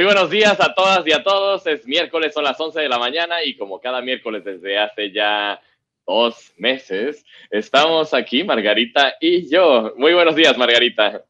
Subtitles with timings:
[0.00, 1.66] Muy buenos días a todas y a todos.
[1.66, 5.60] Es miércoles, son las 11 de la mañana y como cada miércoles desde hace ya
[6.06, 9.92] dos meses, estamos aquí, Margarita y yo.
[9.98, 11.22] Muy buenos días, Margarita.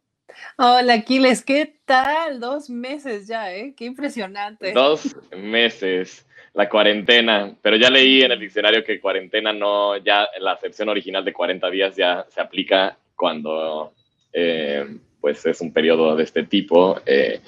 [0.57, 2.39] Hola, Aquiles, ¿qué tal?
[2.39, 3.75] Dos meses ya, ¿eh?
[3.77, 4.71] Qué impresionante.
[4.71, 6.25] Dos meses,
[6.55, 11.25] la cuarentena, pero ya leí en el diccionario que cuarentena no, ya la acepción original
[11.25, 13.95] de 40 días ya se aplica cuando...
[14.33, 14.87] Eh,
[15.21, 17.41] pues es un periodo de este tipo, eh,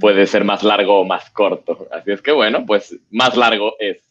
[0.00, 1.88] puede ser más largo o más corto.
[1.92, 4.02] Así es que bueno, pues más largo es.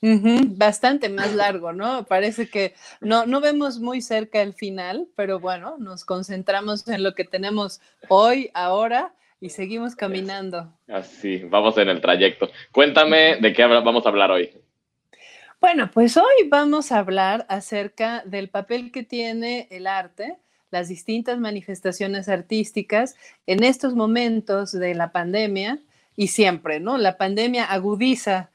[0.00, 2.04] Bastante más largo, ¿no?
[2.04, 7.14] Parece que no, no vemos muy cerca el final, pero bueno, nos concentramos en lo
[7.14, 10.72] que tenemos hoy, ahora, y seguimos caminando.
[10.86, 12.48] Así, vamos en el trayecto.
[12.70, 14.50] Cuéntame de qué vamos a hablar hoy.
[15.60, 20.36] Bueno, pues hoy vamos a hablar acerca del papel que tiene el arte
[20.70, 23.16] las distintas manifestaciones artísticas
[23.46, 25.80] en estos momentos de la pandemia
[26.16, 26.98] y siempre, ¿no?
[26.98, 28.50] La pandemia agudiza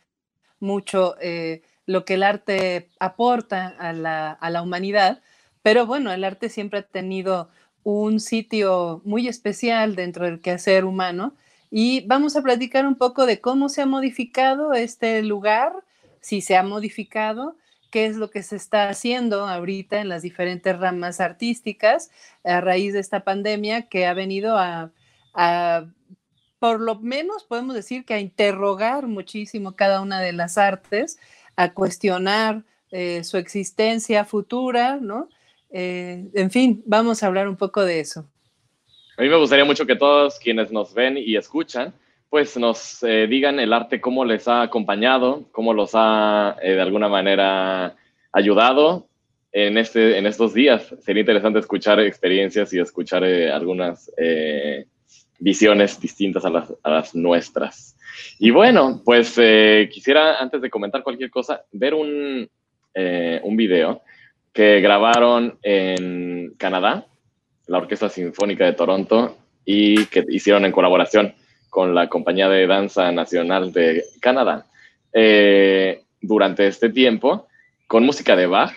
[0.60, 5.22] mucho eh, lo que el arte aporta a la, a la humanidad,
[5.62, 7.50] pero bueno, el arte siempre ha tenido
[7.84, 11.36] un sitio muy especial dentro del quehacer humano
[11.70, 15.74] y vamos a platicar un poco de cómo se ha modificado este lugar,
[16.22, 17.58] si se ha modificado,
[17.94, 22.10] qué es lo que se está haciendo ahorita en las diferentes ramas artísticas
[22.44, 24.90] a raíz de esta pandemia que ha venido a,
[26.58, 31.20] por lo menos podemos decir que a interrogar muchísimo cada una de las artes,
[31.56, 35.30] a cuestionar eh, su existencia futura, ¿no?
[35.70, 38.28] Eh, en fin, vamos a hablar un poco de eso.
[39.18, 41.94] A mí me gustaría mucho que todos quienes nos ven y escuchan,
[42.34, 46.82] pues nos eh, digan el arte cómo les ha acompañado, cómo los ha eh, de
[46.82, 47.96] alguna manera
[48.32, 49.08] ayudado
[49.52, 50.96] en, este, en estos días.
[51.02, 54.10] Sería interesante escuchar experiencias y escuchar eh, algunas
[55.38, 57.96] visiones distintas a las, a las, nuestras.
[58.40, 59.40] Y bueno, pues
[59.92, 62.50] quisiera, antes de comentar cualquier cosa, ver un,
[63.44, 64.02] un video
[64.52, 67.06] que grabaron en Canadá,
[67.68, 71.36] la Orquesta Sinfónica de Toronto, y que hicieron en colaboración
[71.74, 74.68] con la Compañía de Danza Nacional de Canadá
[75.12, 77.48] eh, durante este tiempo
[77.88, 78.74] con música de Bach,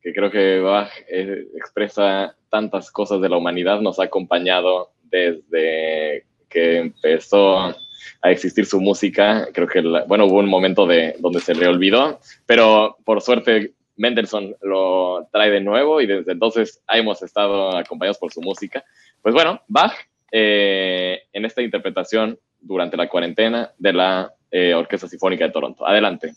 [0.00, 6.24] que creo que Bach eh, expresa tantas cosas de la humanidad, nos ha acompañado desde
[6.48, 9.48] que empezó a existir su música.
[9.52, 14.56] Creo que, bueno, hubo un momento de, donde se le olvidó, pero por suerte Mendelssohn
[14.62, 18.82] lo trae de nuevo y desde entonces hemos estado acompañados por su música.
[19.20, 19.92] Pues bueno, Bach
[20.30, 25.86] eh, en esta interpretación durante la cuarentena de la eh, Orquesta Sinfónica de Toronto.
[25.86, 26.34] Adelante.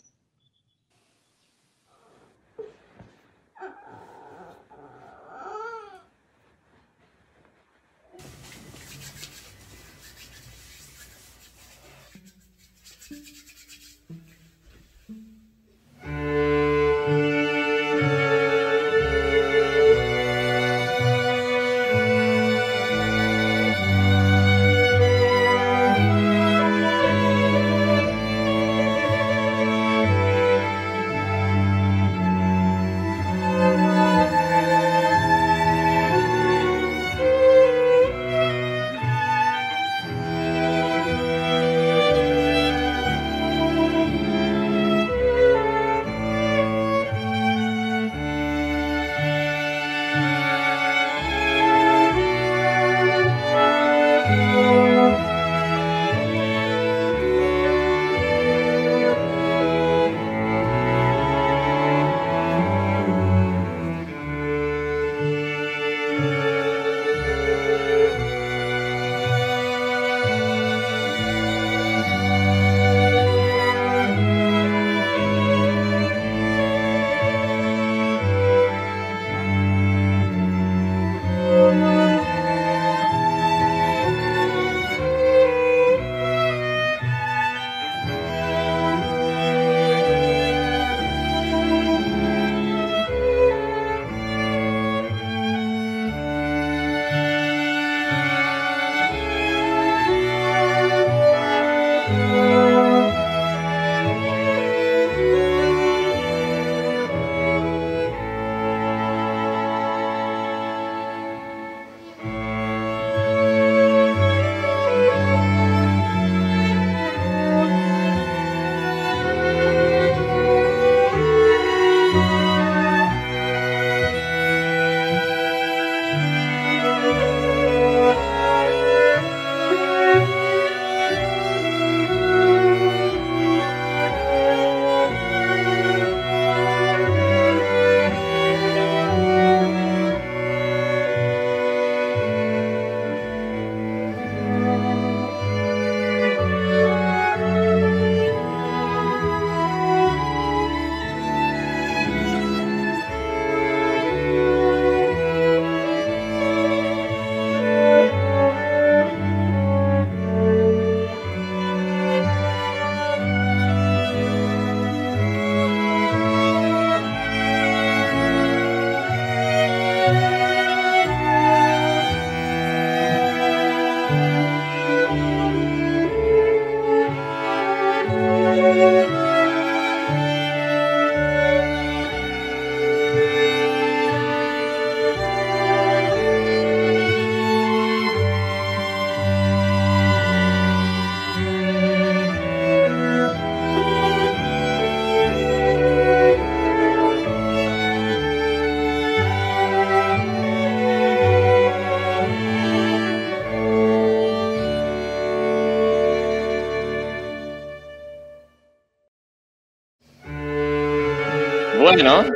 [212.02, 212.34] Bueno,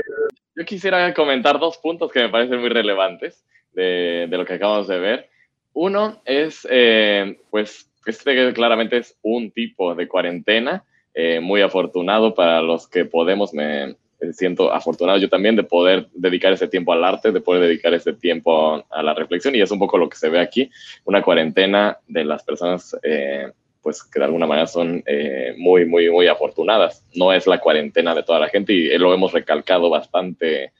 [0.54, 4.98] yo quisiera comentar dos puntos que me parecen muy relevantes de, lo que acabamos de
[4.98, 5.28] ver.
[5.72, 10.84] Uno es, eh, pues, este claramente es un tipo de cuarentena
[11.14, 13.96] eh, muy afortunado para los que podemos, me
[14.32, 18.12] siento afortunado yo también de poder dedicar ese tiempo al arte, de poder dedicar ese
[18.12, 20.70] tiempo a la reflexión y es un poco lo que se ve aquí,
[21.04, 23.50] una cuarentena de las personas eh,
[23.86, 27.04] pues que de alguna manera son eh, muy, muy, muy afortunadas.
[27.14, 30.72] No es la cuarentena de toda la gente y lo hemos recalcado bastante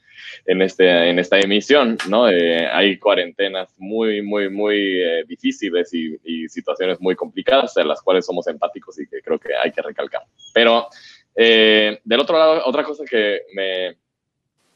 [0.45, 2.27] en, este, en esta emisión, ¿no?
[2.27, 8.25] Eh, hay cuarentenas muy, muy, muy eh, difíciles y, situaciones muy complicadas de las cuales
[8.25, 10.23] somos empáticos y que creo que hay que recalcar.
[10.53, 10.89] Pero
[11.33, 13.95] del otro lado, otra cosa que me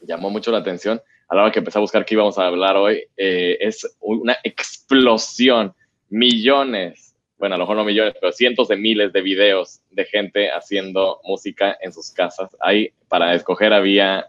[0.00, 2.78] llamó mucho la atención a la hora que empecé a buscar qué íbamos a hablar
[2.78, 5.74] hoy es una explosión,
[6.08, 7.11] millones
[7.42, 11.20] bueno, a lo mejor no millones, pero cientos de miles de videos de gente haciendo
[11.24, 12.56] música en sus casas.
[12.60, 14.28] Ahí, para escoger, había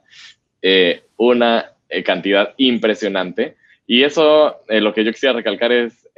[0.63, 3.55] eh, una eh, cantidad impresionante.
[3.85, 6.09] Y eso, eh, lo que yo quisiera recalcar es,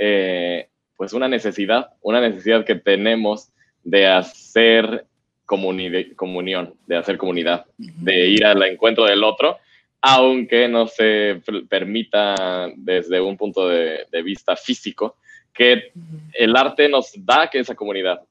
[0.95, 3.49] pues, una necesidad, una necesidad que tenemos
[3.83, 5.05] de hacer
[5.45, 9.57] comunión, de hacer comunidad, de ir al encuentro del otro,
[9.99, 15.17] aunque no se permita desde un punto de vista físico,
[15.55, 15.91] que
[16.33, 18.21] el arte nos da que esa comunidad.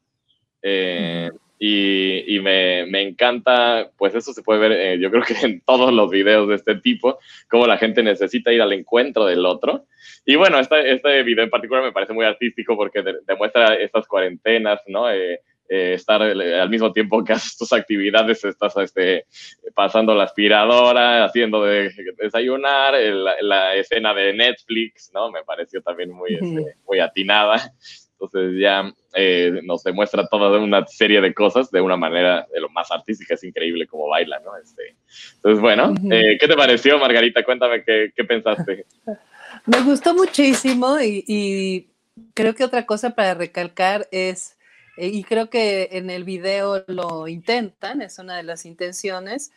[0.62, 5.62] Eh, y, me, me, encanta, pues eso se puede ver, eh, yo creo que en
[5.62, 7.18] todos los videos de este tipo,
[7.48, 9.86] cómo la gente necesita ir al encuentro del otro.
[10.26, 14.80] Y bueno, este, este video en particular me parece muy artístico porque demuestra estas cuarentenas,
[14.88, 15.10] ¿no?
[15.10, 19.26] Eh, eh, estar eh, al mismo tiempo que haces tus actividades, estás este,
[19.74, 22.94] pasando la aspiradora, haciendo de, desayunar,
[23.40, 25.30] la, escena de Netflix, ¿no?
[25.30, 27.72] Me pareció también muy, este, muy atinada.
[28.12, 32.68] Entonces ya eh, nos demuestra toda una serie de cosas de una manera de lo
[32.68, 34.56] más artística, es increíble como baila, ¿no?
[34.56, 34.94] Este,
[35.36, 37.42] entonces, bueno, ¿qué te pareció, Margarita?
[37.42, 38.86] Cuéntame qué, qué pensaste.
[39.66, 41.88] Me gustó muchísimo y, y
[42.34, 44.53] creo que otra cosa para recalcar es eh,
[44.96, 49.52] y creo que en el video lo intentan, es una de las intenciones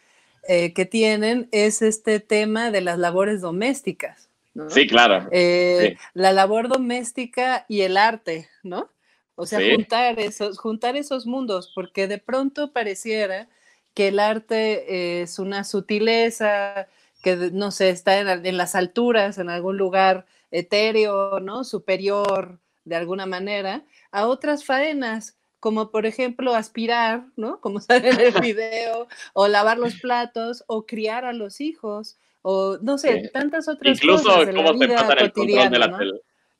[0.48, 4.29] eh, que tienen, es este tema de las labores domésticas.
[4.70, 5.27] Sí, claro.
[5.32, 8.89] Eh, la labor doméstica y el arte, ¿no?
[9.36, 13.48] O sea, juntar, esos, juntar esos mundos, porque de pronto pareciera
[13.94, 16.88] que el arte es una sutileza,
[17.22, 21.63] que no sé, está en, en las alturas, en algún lugar etéreo, ¿no?
[21.63, 27.59] Superior, de alguna manera, a otras faenas, como por ejemplo aspirar, ¿no?
[27.59, 32.77] Como sale en el video, o lavar los platos, o criar a los hijos, o
[32.81, 34.47] no sé, tantas otras cosas.
[34.47, 35.97] De la vida cotidiana, la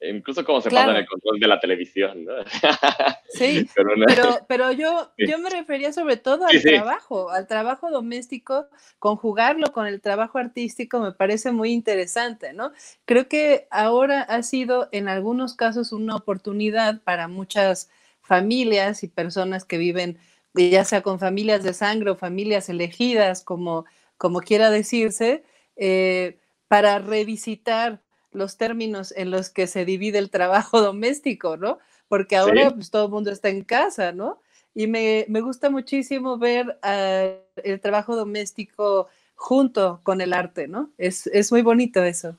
[0.02, 2.34] incluso cómo se pasa en el control de la televisión, ¿no?
[3.30, 8.68] Sí, pero, pero, yo, yo me refería sobre todo al trabajo, al trabajo doméstico,
[9.00, 12.72] conjugarlo con el trabajo artístico me parece muy interesante, ¿no?
[13.06, 17.90] Creo que ahora ha sido en algunos casos una oportunidad para muchas
[18.22, 20.18] familias y personas que viven,
[20.54, 23.86] ya sea con familias de sangre o familias elegidas, como,
[24.18, 25.44] como quiera decirse,
[25.76, 26.38] eh,
[26.68, 28.02] para revisitar
[28.38, 31.80] los términos en los que se divide el trabajo doméstico, ¿no?
[32.08, 34.42] Porque ahora pues, todo el mundo está en casa, ¿no?
[34.74, 37.32] Y me, gusta muchísimo ver ah,
[37.64, 40.92] el trabajo doméstico junto con el arte, ¿no?
[40.98, 42.38] Es, muy bonito eso.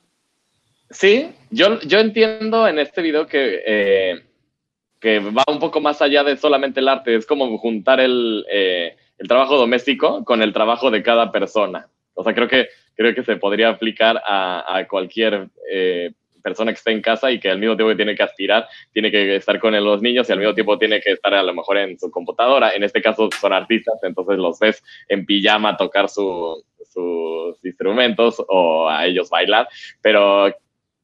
[0.89, 4.23] Sí, yo, yo entiendo en este video que, eh,
[4.99, 8.95] que va un poco más allá de solamente el arte, es como juntar el, eh,
[9.19, 11.87] el trabajo doméstico con el trabajo de cada persona.
[12.19, 16.11] O sea, creo que creo que se podría aplicar a, cualquier eh,
[16.43, 19.37] persona que esté en casa y que al mismo tiempo tiene que aspirar, tiene que
[19.37, 21.97] estar con los niños y al mismo tiempo tiene que estar a lo mejor en
[21.97, 22.73] su computadora.
[22.73, 26.65] En este caso son artistas, entonces los ves en pijama tocar sus
[27.63, 29.69] instrumentos o a ellos bailar,
[30.01, 30.53] pero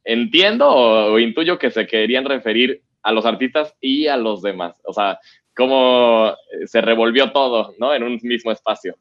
[0.03, 4.81] entiendo o, intuyo que se querían referir a los artistas y a los demás.
[4.84, 5.17] O sea,
[5.55, 7.93] cómo se revolvió todo, ¿no?
[7.93, 8.98] En un mismo espacio.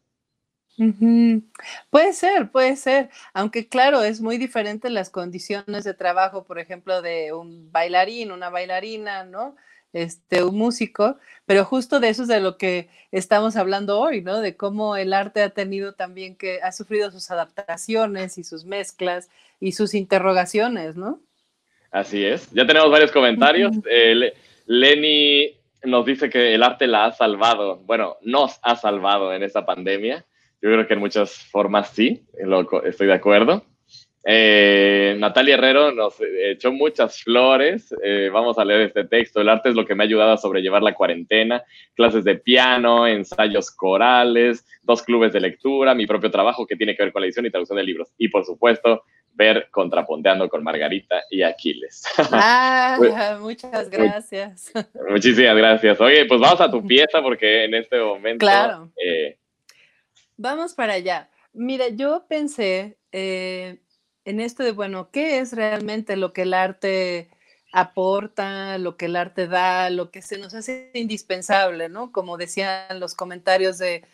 [1.91, 7.01] Puede ser, puede ser, aunque claro, es muy diferente las condiciones de trabajo, por ejemplo,
[7.01, 9.55] de un bailarín, una bailarina, ¿no?
[9.93, 11.17] Este, un músico,
[11.47, 14.41] pero justo de eso es de lo que estamos hablando hoy, ¿no?
[14.41, 19.31] De cómo el arte ha tenido también que, ha sufrido sus adaptaciones y sus mezclas
[19.61, 21.21] y sus interrogaciones, ¿no?
[21.93, 22.51] Así es.
[22.51, 23.71] Ya tenemos varios comentarios.
[23.89, 24.35] Eh,
[24.67, 29.65] Lenny nos dice que el arte la ha salvado, bueno, nos ha salvado en esta
[29.65, 30.25] pandemia.
[30.65, 32.25] Yo creo que en muchas formas sí,
[32.85, 33.67] estoy de acuerdo.
[34.25, 37.95] Eh, Natalia Herrero nos echó muchas flores.
[38.03, 39.43] Eh, vamos a leer este texto.
[39.43, 41.63] El arte es lo que me ha ayudado a sobrellevar la cuarentena.
[41.93, 47.03] Clases de piano, ensayos corales, dos clubes de lectura, mi propio trabajo que tiene que
[47.03, 48.15] ver con la edición y traducción de libros.
[48.17, 49.03] Y por supuesto,
[49.35, 52.05] ver Contraponteando con Margarita y Aquiles.
[52.33, 54.73] Ah, muchas gracias.
[55.11, 56.01] Muchísimas gracias.
[56.01, 58.39] Oye, pues vamos a tu pieza porque en este momento...
[58.39, 58.91] Claro.
[58.97, 59.37] Eh,
[60.37, 61.31] vamos para allá.
[61.53, 67.31] Mira, yo pensé en esto de, bueno, ¿qué es realmente lo que el arte
[67.73, 72.13] aporta, lo que el arte da, lo que se nos hace indispensable, ¿no?
[72.13, 74.05] Como decían los comentarios de,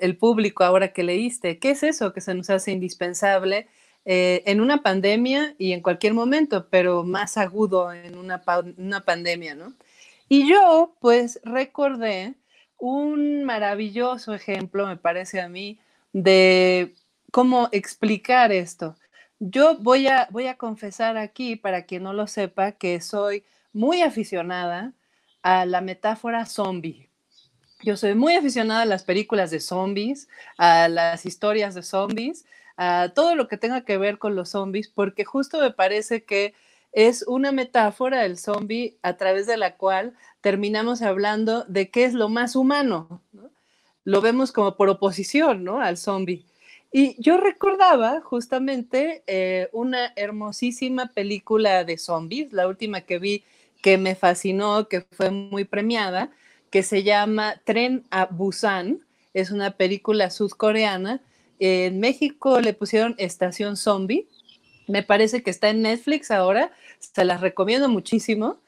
[0.00, 3.68] el público ahora que leíste, ¿qué es eso que se nos hace indispensable
[4.06, 8.42] eh, en una pandemia y en cualquier momento, pero más agudo en una,
[8.78, 9.74] una pandemia, ¿no?
[10.28, 12.34] Y yo, pues, recordé
[12.78, 15.78] un maravilloso ejemplo, me parece a mí,
[16.12, 16.94] de
[17.30, 18.96] cómo explicar esto.
[19.38, 24.02] Yo voy a, voy a confesar aquí, para quien no lo sepa, que soy muy
[24.02, 24.92] aficionada
[25.42, 27.10] a la metáfora zombie.
[27.82, 32.46] Yo soy muy aficionada a las películas de zombies, a las historias de zombies,
[32.78, 36.54] a todo lo que tenga que ver con los zombies, porque justo me parece que
[36.96, 42.14] es una metáfora el zombie a través de la cual terminamos hablando de qué es
[42.14, 43.20] lo más humano.
[44.04, 45.78] Lo vemos como por oposición ¿no?
[45.82, 46.46] al zombie.
[46.90, 53.44] Y yo recordaba justamente eh, una hermosísima película de zombies, la última que vi
[53.82, 56.30] que me fascinó, que fue muy premiada,
[56.70, 59.00] que se llama Tren a Busan.
[59.34, 61.20] Es una película sudcoreana.
[61.58, 64.26] En México le pusieron Estación Zombie.
[64.86, 66.70] Me parece que está en Netflix ahora.
[66.98, 68.58] Se las recomiendo muchísimo.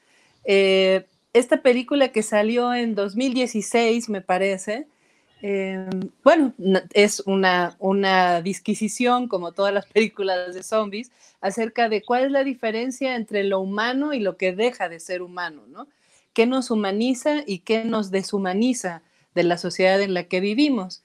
[0.44, 4.86] Eh, esta película que salió en 2016, me parece,
[5.40, 6.52] Em, bueno,
[6.92, 12.42] es una, una disquisición, como todas las películas de zombies, acerca de cuál es la
[12.42, 15.86] diferencia entre lo humano y lo que deja de ser humano, ¿no?
[16.32, 19.02] ¿Qué nos humaniza y qué nos deshumaniza
[19.34, 21.02] de la sociedad en la que vivimos?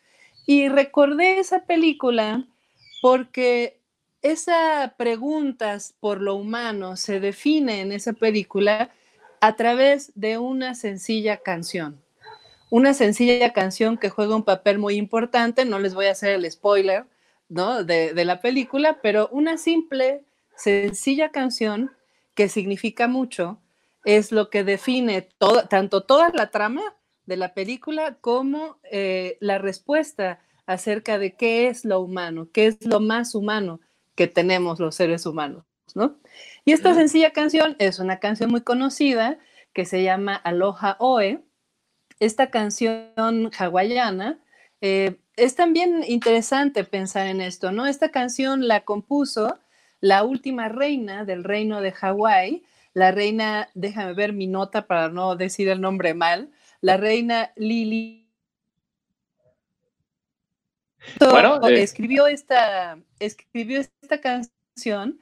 [0.47, 2.45] Y recordé esa película
[3.01, 3.77] porque
[4.23, 8.89] esa pregunta por lo humano se define en esa película
[9.39, 12.03] a través de una sencilla canción
[12.73, 16.51] una sencilla canción que juega un papel muy importante, no les voy a hacer el
[16.51, 17.05] spoiler.
[17.47, 20.23] De, la película, pero una simple,
[20.55, 21.91] sencilla canción
[22.33, 23.59] que significa mucho,
[24.05, 25.29] es lo que define
[25.69, 26.81] tanto toda la trama
[27.27, 32.83] de la película como eh, la respuesta acerca de qué es lo humano, qué es
[32.83, 33.81] lo más humano
[34.15, 35.65] que tenemos los seres humanos,
[35.95, 36.15] ¿no?
[36.65, 39.37] Y esta sencilla canción es una canción muy conocida
[39.73, 41.41] que se llama Aloha Oe,
[42.19, 44.39] esta canción hawaiana,
[44.81, 47.87] eh, es también interesante pensar en esto, ¿no?
[47.87, 49.57] Esta canción la compuso
[49.99, 55.35] la última reina del reino de Hawái, la reina, déjame ver mi nota para no
[55.35, 56.51] decir el nombre mal,
[56.81, 58.29] la reina Lili.
[61.19, 65.19] Bueno, eh, escribió, esta, escribió esta canción.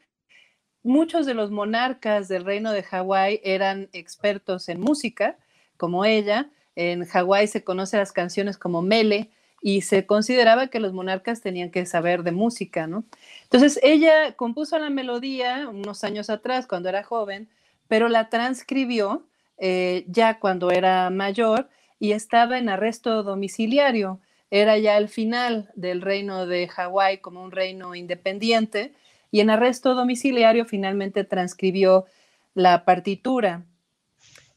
[0.84, 5.38] Muchos de los monarcas del reino de Hawái eran expertos en música,
[5.78, 9.30] como ella, en Hawái se conoce las canciones como mele
[9.62, 13.04] y se consideraba que los monarcas tenían que saber de música, ¿no?
[13.44, 17.48] Entonces ella compuso la melodía unos años atrás cuando era joven,
[17.88, 19.28] pero la transcribió
[19.58, 24.20] eh, ya cuando era mayor y estaba en arresto domiciliario.
[24.52, 28.94] Era ya el final del reino de Hawái como un reino independiente
[29.32, 32.06] y en arresto domiciliario finalmente transcribió
[32.54, 33.64] la partitura.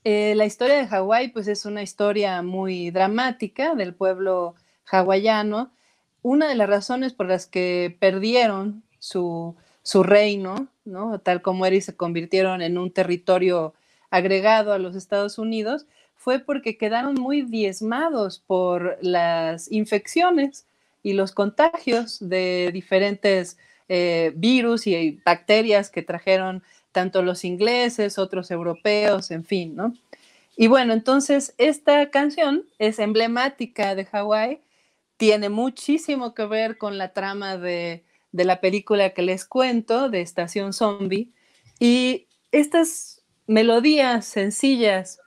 [0.03, 4.57] Eh, la historia de Hawái, pues es una historia muy dramática del pueblo
[4.91, 5.73] hawaiano.
[6.23, 9.57] Una de las razones por las que perdieron su,
[10.03, 11.21] reino, ¿no?
[11.21, 13.75] tal como era y se convirtieron en un territorio
[14.11, 15.87] agregado a los Estados Unidos,
[16.25, 20.65] fue porque quedaron muy diezmados por las infecciones
[21.03, 23.59] y los contagios de diferentes
[23.91, 26.63] eh, virus y bacterias que trajeron
[26.93, 29.93] tanto los ingleses, otros europeos, en fin, ¿no?
[30.57, 34.61] Y bueno, entonces esta canción es emblemática de Hawái,
[35.19, 38.03] tiene muchísimo que ver con la trama de,
[38.33, 41.29] la película que les cuento, de Estación Zombie,
[41.79, 45.21] y estas melodías sencillas,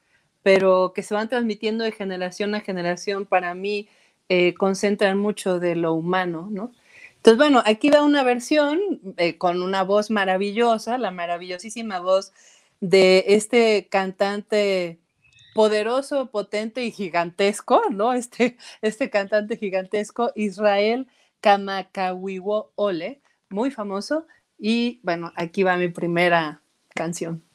[0.47, 3.89] pero que se van transmitiendo de generación a generación, para mí
[4.29, 6.71] eh, concentran mucho de lo humano, ¿no?
[7.17, 8.79] Entonces, bueno, aquí va una versión
[9.17, 12.31] eh, con una voz maravillosa, la maravillosísima voz
[12.79, 14.99] de este cantante
[15.53, 18.13] poderoso, potente y gigantesco, ¿no?
[18.13, 21.07] Este, este cantante gigantesco, Israel
[21.41, 24.25] Kamakawiwo Ole, muy famoso.
[24.57, 26.61] Y bueno, aquí va mi primera
[26.95, 27.46] canción.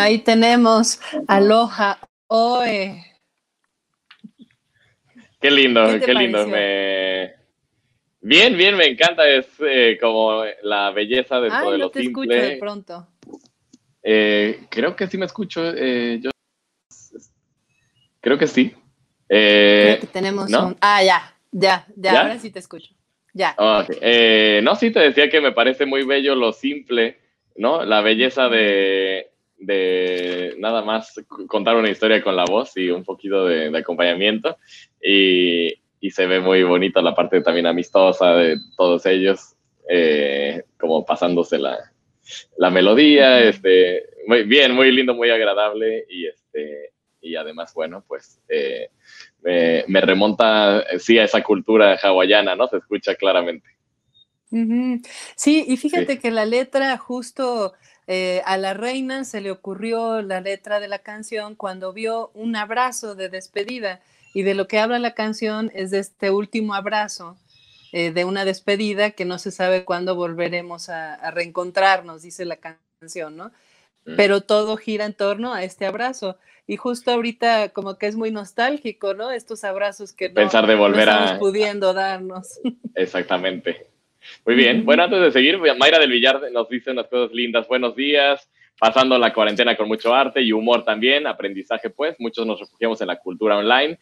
[0.00, 3.04] Bueno, ahí tenemos Aloha Oe.
[5.38, 6.46] Qué lindo, qué, lindo.
[8.22, 9.28] Bien, bien, me encanta.
[9.28, 13.06] Es eh, como la belleza de todo no te escucho de pronto.
[14.02, 15.62] Eh, creo que sí me escucho.
[15.76, 16.30] Eh, yo...
[18.22, 18.74] Creo que sí.
[19.28, 20.78] creo que tenemos un...
[20.80, 22.94] Ah, ya, ya, ya, ahora sí te escucho.
[23.34, 23.54] Ya.
[24.62, 27.20] no, sí, te decía que me parece muy bello lo simple,
[27.54, 27.84] ¿no?
[27.84, 31.14] La belleza de, de nada más
[31.46, 34.56] contar una historia con la voz y un poquito de, acompañamiento.
[35.02, 35.74] Y,
[36.10, 39.54] se ve muy bonita la parte también amistosa de todos ellos,
[39.88, 41.78] eh, como pasándose la,
[42.56, 46.92] la melodía, este, muy bien, muy lindo, muy agradable y este
[47.22, 48.88] y además, bueno, pues eh,
[49.42, 52.66] me, remonta, sí, a esa cultura hawaiana, ¿no?
[52.68, 53.68] Se escucha claramente.
[55.36, 57.74] Sí, y fíjate que la letra justo
[58.12, 62.56] eh, a la reina se le ocurrió la letra de la canción cuando vio un
[62.56, 64.00] abrazo de despedida
[64.34, 67.36] y de lo que habla la canción es de este último abrazo,
[67.92, 73.36] eh, de una despedida que no se sabe cuándo volveremos a, reencontrarnos, dice la canción,
[73.36, 73.52] ¿no?
[74.04, 74.16] Mm.
[74.16, 76.36] Pero todo gira en torno a este abrazo.
[76.66, 79.30] Y justo ahorita como que es muy nostálgico, ¿no?
[79.30, 82.58] Estos abrazos que no, Pensar de volver estamos pudiendo darnos.
[82.96, 83.89] Exactamente.
[84.44, 84.84] Muy bien.
[84.84, 87.66] Bueno, antes de seguir, Mayra del Villar nos dice unas cosas lindas.
[87.68, 88.48] Buenos días.
[88.78, 92.16] Pasando la cuarentena con mucho arte y humor también, aprendizaje pues.
[92.18, 93.98] Muchos nos refugiamos en la cultura online.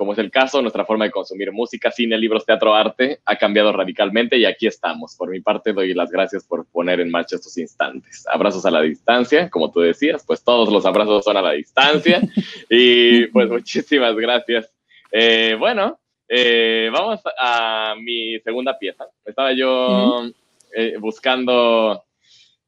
[0.00, 3.70] Como es el caso, nuestra forma de consumir música, cine, libros, teatro, arte ha cambiado
[3.70, 5.14] radicalmente y aquí estamos.
[5.14, 8.24] Por mi parte, doy las gracias por poner en marcha estos instantes.
[8.32, 12.22] Abrazos a la distancia, como tú decías, pues todos los abrazos son a la distancia.
[12.70, 14.72] y pues muchísimas gracias.
[15.12, 15.99] Eh, bueno,
[16.32, 19.04] eh, vamos a mi segunda pieza.
[19.24, 20.30] Estaba yo
[20.72, 22.04] eh, buscando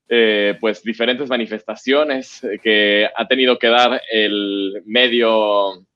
[0.09, 5.87] eh, pues diferentes manifestaciones que ha tenido que dar el medio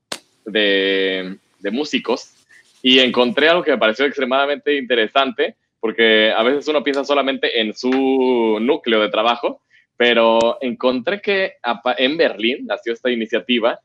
[0.45, 2.33] de, de, músicos
[2.81, 7.73] y encontré algo que me pareció extremadamente interesante porque a veces uno piensa solamente en
[7.73, 9.61] su núcleo de trabajo,
[9.97, 11.55] pero encontré que
[11.97, 13.77] en Berlín nació esta iniciativa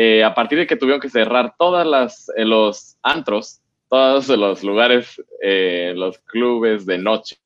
[0.00, 5.20] eh, a partir de que tuvieron que cerrar todos eh, los antros, todos los lugares,
[5.42, 7.36] eh, los clubes de noche,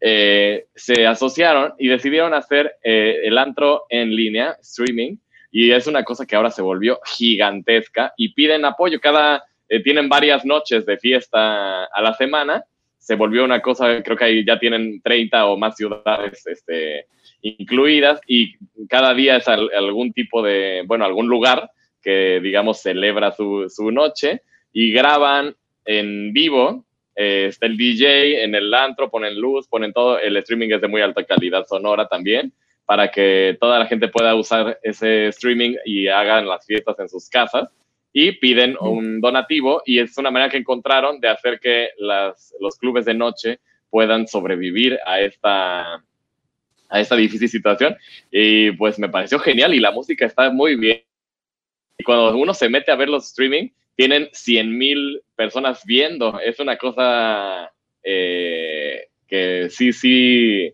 [0.00, 5.16] se asociaron y decidieron hacer el antro en línea, streaming,
[5.52, 8.98] y es una cosa que ahora se volvió gigantesca y piden apoyo.
[9.00, 9.44] Cada,
[9.84, 12.64] tienen varias noches de fiesta a la semana,
[12.98, 17.06] se volvió una cosa, creo que ahí ya tienen 30 o más ciudades este,
[17.42, 18.56] incluidas y
[18.88, 21.70] cada día es algún tipo de, bueno, algún lugar
[22.06, 24.42] que, digamos, celebra su, su noche
[24.72, 26.84] y graban en vivo.
[27.16, 30.16] Eh, está el DJ en el antro, ponen luz, ponen todo.
[30.16, 32.52] El streaming es de muy alta calidad sonora también,
[32.84, 37.28] para que toda la gente pueda usar ese streaming y hagan las fiestas en sus
[37.28, 37.68] casas.
[38.12, 42.78] Y piden un donativo y es una manera que encontraron de hacer que las, los
[42.78, 43.58] clubes de noche
[43.90, 45.94] puedan sobrevivir a esta,
[46.88, 47.96] a esta difícil situación.
[48.30, 51.02] Y pues me pareció genial y la música está muy bien
[51.98, 56.38] y cuando uno se mete a ver los streaming, tienen 100 mil personas viendo.
[56.40, 60.72] Es una cosa eh, que sí, sí,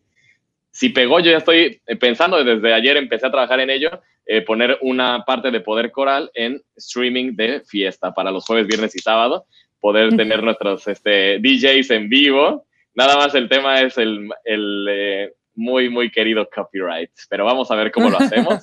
[0.71, 1.21] sí pegó.
[1.21, 5.51] Yo ya estoy pensando, desde ayer empecé a trabajar en ello, eh, poner una parte
[5.51, 9.47] de Poder Coral en streaming de fiesta para los jueves, viernes y sábado,
[9.81, 12.67] poder tener nuestros este, DJs en vivo.
[12.95, 17.77] Nada más el tema es el, el eh, muy, muy querido copyright, pero vamos a
[17.77, 18.63] ver cómo lo hacemos.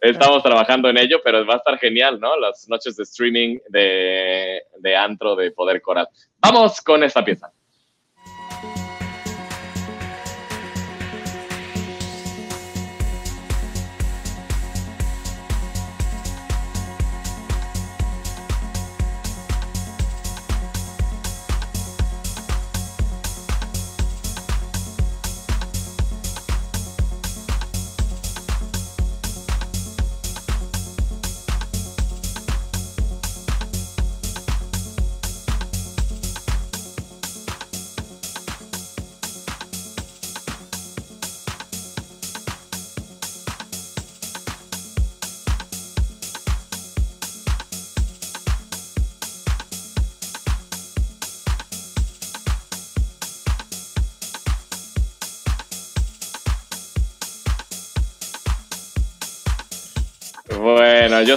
[0.00, 2.38] estamos trabajando en ello, pero va a estar genial, ¿no?
[2.38, 6.08] Las noches de streaming de, de antro de Poder Coral.
[6.38, 7.52] Vamos con esta pieza.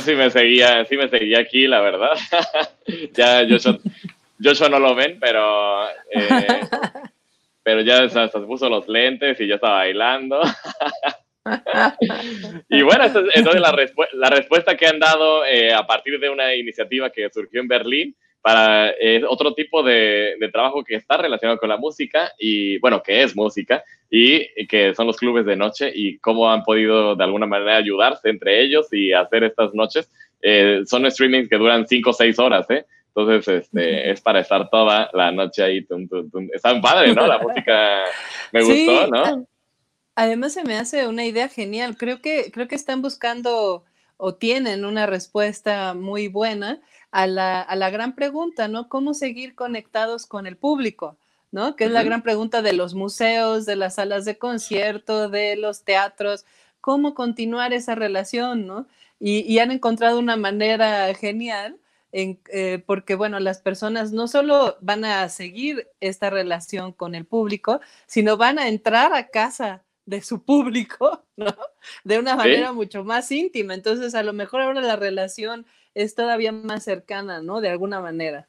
[0.05, 2.11] Sí me seguía, sí me seguía aquí, la verdad.
[3.13, 3.41] ya
[4.41, 6.59] Joshua, no lo ven, pero, eh,
[7.63, 10.41] pero ya se, puso los lentes y ya estaba bailando.
[12.69, 13.75] y bueno, entonces la,
[14.13, 18.15] la, respuesta que han dado eh, a partir de una iniciativa que surgió en Berlín
[18.41, 18.93] para
[19.27, 23.83] otro tipo de, trabajo que está relacionado con la música y, bueno, que es música
[24.17, 28.29] y, que son los clubes de noche y cómo han podido de alguna manera ayudarse
[28.29, 30.09] entre ellos y hacer estas noches.
[30.41, 32.85] Eh, son streamings que duran 5 o 6 horas, ¿eh?
[33.07, 35.85] Entonces, este, es para estar toda la noche ahí.
[35.85, 36.07] Tum,
[36.53, 37.27] Está padre, ¿no?
[37.27, 38.03] La música
[38.53, 39.47] me gustó, ¿no?
[40.15, 41.97] Además, se me hace una idea genial.
[41.97, 43.83] Creo que, creo que están buscando
[44.15, 46.79] o tienen una respuesta muy buena
[47.11, 48.87] a la, gran pregunta, ¿no?
[48.87, 51.17] ¿Cómo seguir conectados con el público?
[51.51, 51.75] ¿No?
[51.75, 55.83] Que es la gran pregunta de los museos, de las salas de concierto, de los
[55.83, 56.45] teatros,
[56.81, 58.87] cómo continuar esa relación, ¿no?
[59.19, 61.79] Y, han encontrado una manera genial,
[62.11, 67.25] en, eh, porque, bueno, las personas no solo van a seguir esta relación con el
[67.25, 71.55] público, sino van a entrar a casa de su público, ¿no?
[72.03, 73.73] De una manera mucho más íntima.
[73.73, 77.61] Entonces, a lo mejor ahora la relación es todavía más cercana, ¿no?
[77.61, 78.47] De alguna manera.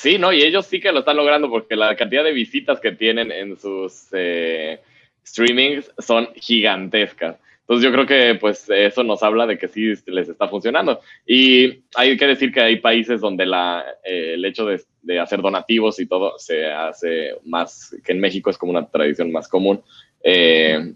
[0.00, 2.92] Sí, no, y ellos sí que lo están logrando porque la cantidad de visitas que
[2.92, 4.80] tienen en sus eh,
[5.22, 7.36] streamings son gigantescas.
[7.60, 11.02] Entonces yo creo que pues eso nos habla de que sí les está funcionando.
[11.26, 16.00] Y hay que decir que hay países donde la, eh, el hecho de, hacer donativos
[16.00, 19.82] y todo se hace más, que en México es como una tradición más común.
[20.24, 20.94] Eh,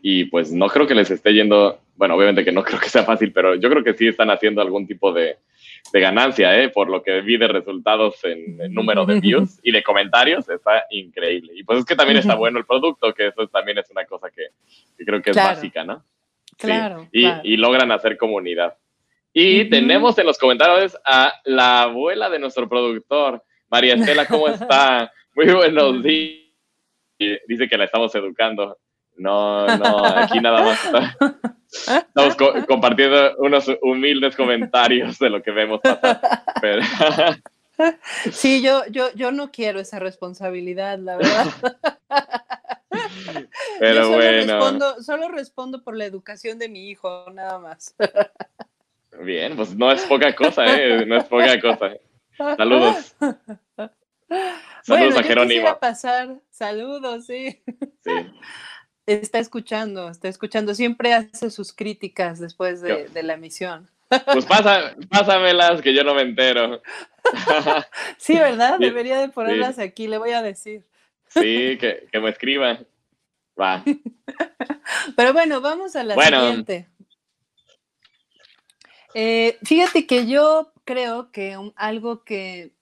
[0.00, 3.02] y pues no creo que les esté yendo bueno, obviamente que no creo que sea
[3.02, 5.38] fácil, pero yo creo que sí están haciendo algún tipo de,
[5.92, 6.68] ganancia, ¿eh?
[6.70, 11.52] por lo que vi de resultados en, número de views y de comentarios, está increíble.
[11.54, 14.30] Y pues es que también está bueno el producto, que eso también es una cosa
[14.30, 14.48] que,
[15.04, 16.04] creo que es básica, ¿no?
[16.56, 18.76] Claro, y, logran hacer comunidad.
[19.32, 25.12] Y tenemos en los comentarios a la abuela de nuestro productor, María Estela, ¿cómo está?
[25.34, 26.44] Muy buenos días.
[27.48, 28.78] Dice que la estamos educando.
[29.16, 30.80] No, no, aquí nada más
[31.74, 36.20] estamos compartiendo unos humildes comentarios de lo que vemos pasar.
[38.30, 41.46] Sí, yo, yo, yo no quiero esa responsabilidad, la verdad.
[43.80, 44.54] Pero solo bueno.
[44.54, 47.96] Respondo, solo respondo por la educación de mi hijo, nada más.
[49.22, 51.04] Bien, pues no es poca cosa, ¿eh?
[51.04, 51.90] No es poca cosa.
[52.56, 53.16] Saludos.
[54.82, 55.78] Saludos a Jerónimo.
[55.80, 56.40] pasar.
[56.50, 57.60] Saludos, sí.
[58.04, 58.12] Sí.
[59.06, 60.74] Está escuchando, está escuchando.
[60.74, 63.88] Siempre hace sus críticas después de, la emisión.
[64.08, 66.80] Pues pasa, pásamelas, que yo no me entero.
[68.18, 68.78] Sí, ¿verdad?
[68.78, 70.84] Debería de ponerlas aquí, le voy a decir.
[71.28, 72.86] Sí, que, me escriban.
[73.60, 73.82] Va.
[75.16, 76.88] Pero bueno, vamos a la siguiente.
[79.14, 82.73] Eh, fíjate que yo creo que algo que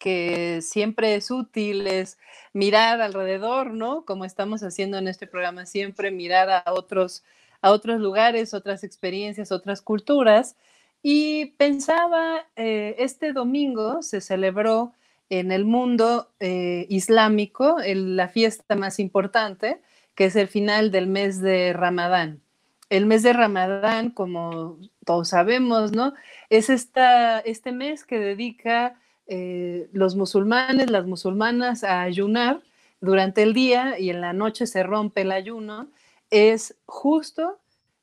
[0.00, 2.18] que siempre es útil es
[2.52, 4.04] mirar alrededor, ¿no?
[4.04, 7.22] Como estamos haciendo en este programa siempre, mirar a otros,
[7.60, 10.56] a otros lugares, otras experiencias, otras culturas.
[11.02, 14.94] Y pensaba, eh, este domingo se celebró
[15.28, 19.80] en el mundo eh, islámico la fiesta más importante,
[20.14, 22.40] que es el final del mes de Ramadán.
[22.88, 26.14] El mes de Ramadán, como todos sabemos, ¿no?
[26.48, 28.99] Es esta, este mes que dedica
[29.30, 32.62] eh, los musulmanes, las musulmanas a ayunar
[33.00, 35.88] durante el día y en la noche se rompe el ayuno,
[36.30, 37.58] es justo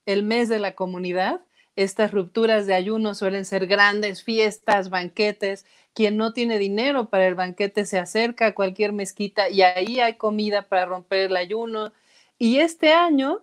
[0.06, 1.42] el mes de la comunidad
[1.76, 5.66] Estas rupturas de ayuno suelen ser grandes fiestas, banquetes.
[5.94, 10.16] Quien no tiene dinero para el banquete se acerca a cualquier mezquita y ahí hay
[10.16, 11.92] comida para romper el ayuno.
[12.40, 13.42] Y este año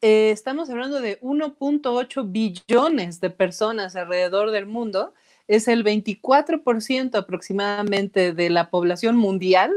[0.00, 5.12] eh, estamos hablando de 1.8 billones de personas alrededor del mundo.
[5.48, 9.72] Es el 24% aproximadamente de la población mundial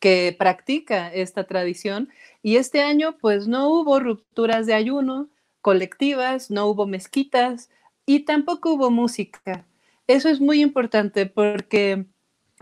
[0.00, 2.08] que practica esta tradición.
[2.42, 5.28] Y este año, pues no hubo rupturas de ayuno,
[5.60, 7.70] colectivas, no hubo mezquitas
[8.04, 9.64] y tampoco hubo música.
[10.08, 12.04] Eso es muy importante porque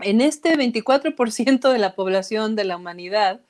[0.01, 3.41] en este 24% de la población de la humanidad,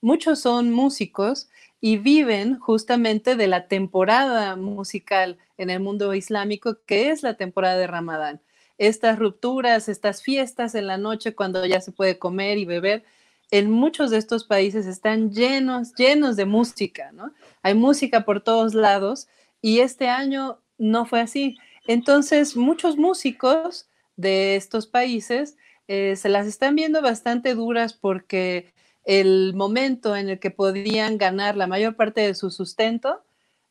[0.00, 1.48] muchos son músicos
[1.86, 7.76] y viven justamente de la temporada musical en el mundo islámico, que es la temporada
[7.76, 8.40] de Ramadán.
[8.76, 13.04] Estas rupturas, estas fiestas en la noche cuando ya se puede comer y beber,
[13.52, 17.32] en muchos de estos países están llenos, llenos de música, ¿no?
[17.62, 19.28] Hay música por todos lados
[19.62, 21.56] y este año no fue así.
[21.86, 28.74] Entonces, muchos músicos de estos países eh, se las están viendo bastante duras porque
[29.06, 33.22] el momento en el que podían ganar la mayor parte de su sustento,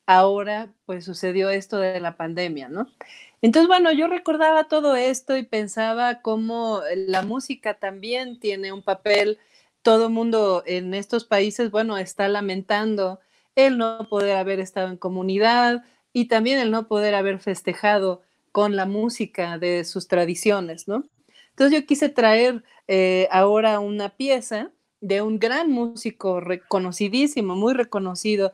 [0.07, 2.87] ahora pues sucedió esto de la pandemia, ¿no?
[3.41, 9.37] Entonces, bueno, yo recordaba todo esto y pensaba cómo la música también tiene un papel
[9.81, 13.19] todo mundo en estos países, bueno, está lamentando
[13.55, 18.75] el no poder haber estado en comunidad y también el no poder haber festejado con
[18.75, 21.03] la música de sus tradiciones, ¿no?
[21.49, 28.53] Entonces yo quise traer eh, ahora una pieza de un gran músico reconocidísimo, muy reconocido,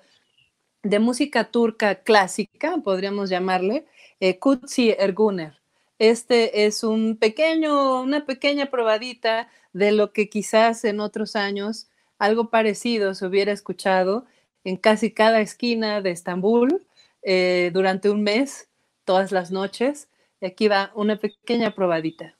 [0.84, 3.86] de música turca clásica, podríamos llamarle,
[4.20, 5.62] eh, Kutsi Erguner.
[6.00, 12.50] Este es un pequeño, una pequeña probadita de lo que quizás en otros años algo
[12.50, 14.26] parecido se hubiera escuchado
[14.64, 16.86] en casi cada esquina de Estambul
[17.24, 18.70] eh, durante un mes,
[19.06, 20.08] todas las noches.
[20.40, 22.36] Y aquí va una pequeña probadita.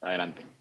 [0.00, 0.59] Adelante.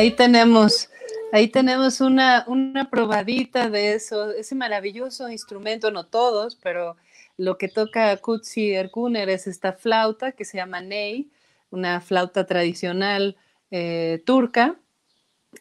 [0.00, 0.88] Ahí tenemos,
[1.30, 6.96] ahí tenemos una, una probadita de eso, ese maravilloso instrumento, no todos, pero
[7.36, 11.28] lo que toca Kutsi Erkuner es esta flauta que se llama ney,
[11.70, 13.36] una flauta tradicional
[13.70, 14.76] eh, turca.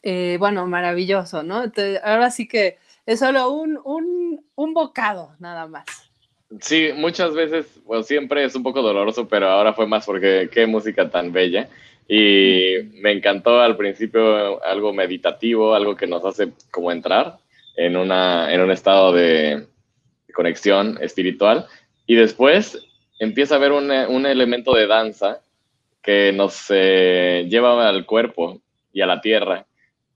[0.03, 1.63] Eh, bueno, maravilloso, ¿no?
[2.03, 5.85] ahora sí que es solo un, un, un bocado, nada más.
[6.61, 10.65] Sí, muchas veces, pues siempre es un poco doloroso, pero ahora fue más porque qué
[10.65, 11.69] música tan bella.
[12.09, 17.37] Y me encantó al principio algo meditativo, algo que nos hace como entrar
[17.77, 19.67] en, una, en un estado de
[20.33, 21.67] conexión espiritual.
[22.07, 22.83] Y después
[23.19, 25.41] empieza a haber un, un elemento de danza
[26.01, 29.65] que nos eh, lleva al cuerpo y a la tierra,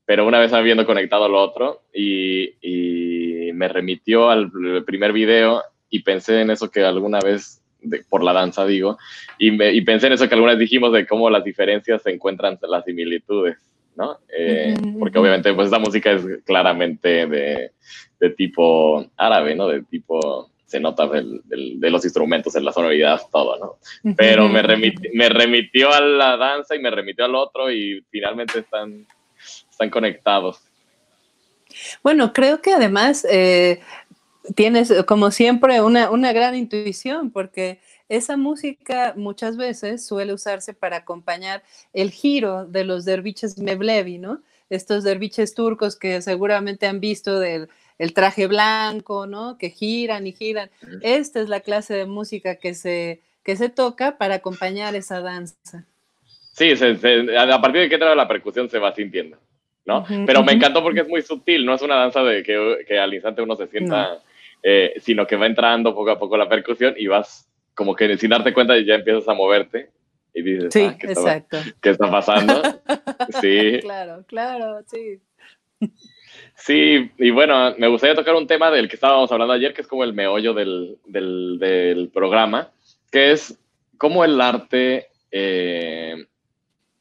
[0.05, 4.51] pero una vez habiendo conectado lo otro y, y me remitió al
[4.85, 7.62] primer video y pensé en eso que alguna vez,
[8.09, 8.97] por la danza digo,
[9.37, 12.11] y, me, y, pensé en eso que alguna vez dijimos de cómo las diferencias se
[12.11, 13.57] encuentran las similitudes,
[13.95, 14.19] ¿no?
[14.35, 17.71] Eh, porque obviamente pues esta música es claramente de,
[18.19, 19.67] de tipo árabe, ¿no?
[19.67, 24.15] De tipo se nota de los instrumentos, en la sonoridad, todo, ¿no?
[24.15, 24.63] Pero me,
[25.13, 29.05] me remitió a la danza y me remitió al otro y finalmente están,
[29.69, 30.61] están conectados.
[32.01, 33.81] Bueno, creo que además eh,
[34.55, 37.79] tienes, como siempre, una, una gran intuición, porque
[38.09, 44.41] esa música muchas veces suele usarse para acompañar el giro de los derviches Mevlevi, ¿no?
[44.69, 49.57] Estos derviches turcos que seguramente han visto del el traje blanco, ¿no?
[49.57, 50.69] Que giran y giran.
[51.01, 55.85] Esta es la clase de música que se, que se toca para acompañar esa danza.
[56.53, 59.37] Sí, a partir de que entra la percusión se va sintiendo,
[59.85, 60.05] ¿no?
[60.25, 63.41] Pero me encantó porque es muy sutil, no es una danza de que, al instante
[63.41, 64.19] uno se sienta,
[64.63, 68.29] eh, sino que va entrando poco a poco la percusión y vas como que sin
[68.29, 69.89] darte cuenta ya empiezas a moverte
[70.33, 71.57] y dices, sí, ah, ¿qué, exacto.
[71.81, 72.61] ¿qué está pasando?
[73.41, 73.79] sí.
[73.81, 75.21] Claro, claro, sí.
[76.55, 79.87] Sí, y bueno, me gustaría tocar un tema del que estábamos hablando ayer, que es
[79.87, 82.71] como el meollo del, del, programa,
[83.11, 83.59] que es
[83.97, 86.25] cómo el arte eh,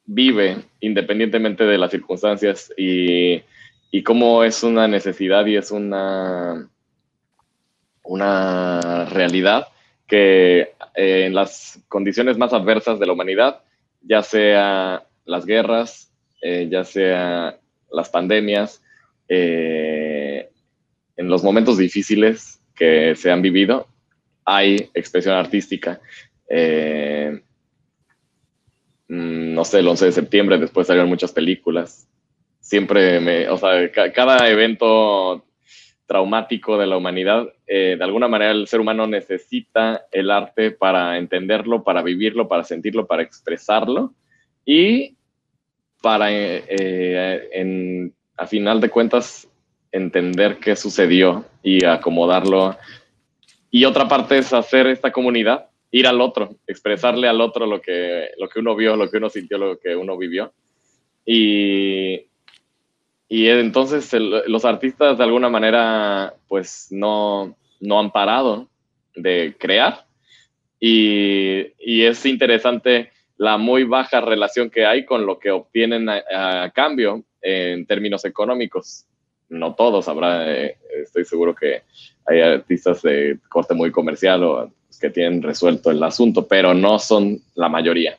[0.05, 3.42] vive independientemente de las circunstancias y,
[3.90, 6.68] y, cómo es una necesidad y es una,
[8.05, 9.69] una realidad
[10.07, 10.61] que
[10.95, 13.62] eh, en las condiciones más adversas de la humanidad,
[14.03, 16.12] ya sea las guerras,
[16.43, 17.59] eh, ya sea
[17.91, 18.83] las pandemias,
[19.29, 20.51] eh,
[21.17, 23.87] en los momentos difíciles que se han vivido,
[24.45, 26.01] hay expresión artística.
[29.09, 32.09] Mm, no sé, el 11 de septiembre, después salieron muchas películas.
[32.61, 35.45] Siempre me, o sea, cada evento
[36.12, 41.16] traumático de la humanidad, eh, de alguna manera el ser humano necesita el arte para
[41.16, 44.12] entenderlo, para vivirlo, para sentirlo, para expresarlo
[44.66, 45.16] y
[46.03, 49.48] para en, a final de cuentas
[49.90, 52.77] entender qué sucedió y acomodarlo.
[53.70, 58.33] Y otra parte es hacer esta comunidad, ir al otro, expresarle al otro lo que,
[58.37, 60.53] lo que uno vio, lo que uno sintió, lo que uno vivió.
[61.25, 62.27] Y,
[63.33, 68.68] y entonces los artistas de alguna manera pues no, no han parado
[69.16, 70.05] de crear.
[70.79, 76.71] Y, y, es interesante la muy baja relación que hay con lo que obtienen a
[76.75, 79.07] cambio en términos económicos.
[79.48, 81.85] No todos, habrá, eh, estoy seguro que
[82.27, 87.40] hay artistas de corte muy comercial o que tienen resuelto el asunto, pero no son
[87.54, 88.19] la mayoría,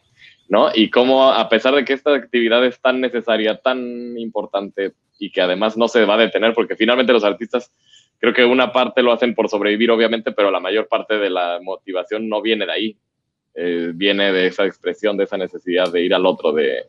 [0.49, 0.69] ¿no?
[0.73, 5.41] Y como a pesar de que esta actividad es tan necesaria, tan importante y que
[5.41, 7.71] además no se va a detener, porque finalmente los artistas
[8.19, 11.59] creo que una parte lo hacen por sobrevivir, obviamente, pero la mayor parte de la
[11.61, 12.97] motivación no viene de ahí,
[13.55, 16.85] eh, viene de esa expresión, de esa necesidad de ir al otro, de,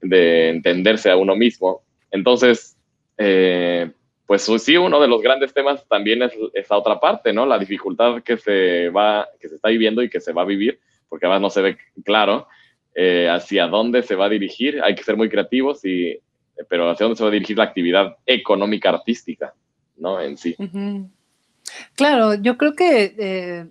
[0.00, 1.82] de entenderse a uno mismo.
[2.10, 2.76] Entonces,
[3.18, 3.90] eh,
[4.26, 7.44] pues sí, uno de los grandes temas también es esa otra parte, ¿no?
[7.44, 10.80] La dificultad que se va, que se está viviendo y que se va a vivir,
[11.08, 12.48] porque además no se ve claro
[12.94, 14.82] eh, hacia dónde se va a dirigir.
[14.82, 16.18] Hay que ser muy creativos y,
[16.68, 19.54] pero hacia dónde se va a dirigir la actividad económica artística,
[19.96, 20.20] ¿no?
[20.20, 20.56] En sí.
[21.94, 23.66] Claro, yo creo que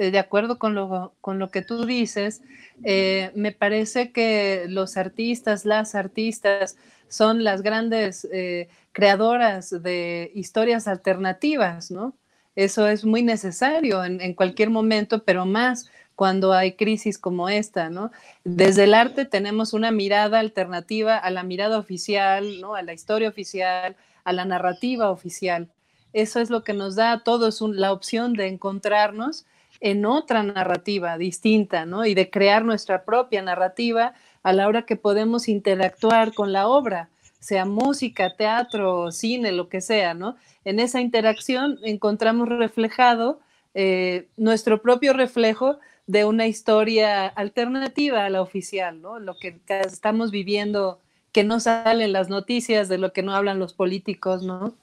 [0.00, 2.40] eh, de acuerdo con lo, con lo que tú dices,
[2.84, 10.88] eh, me parece que los artistas, las artistas, son las grandes eh, creadoras de historias
[10.88, 12.16] alternativas, ¿no?
[12.56, 15.90] Eso es muy necesario en, cualquier momento, pero más
[16.20, 18.10] cuando hay crisis como esta, ¿no?
[18.44, 22.74] Desde el arte tenemos una mirada alternativa a la mirada oficial, ¿no?
[22.74, 25.70] A la historia oficial, a la narrativa oficial.
[26.12, 29.46] Eso es lo que nos da a todos la opción de encontrarnos
[29.80, 32.04] en otra narrativa distinta, ¿no?
[32.04, 34.12] Y de crear nuestra propia narrativa
[34.42, 37.08] a la hora que podemos interactuar con la obra,
[37.38, 40.36] sea música, teatro, cine, lo que sea, ¿no?
[40.66, 43.40] En esa interacción encontramos reflejado
[43.72, 45.78] eh, nuestro propio reflejo
[46.10, 49.20] de una historia alternativa a la oficial, ¿no?
[49.20, 50.98] Lo que estamos viviendo,
[51.30, 54.74] que no salen las noticias, de lo que no hablan los políticos, ¿no?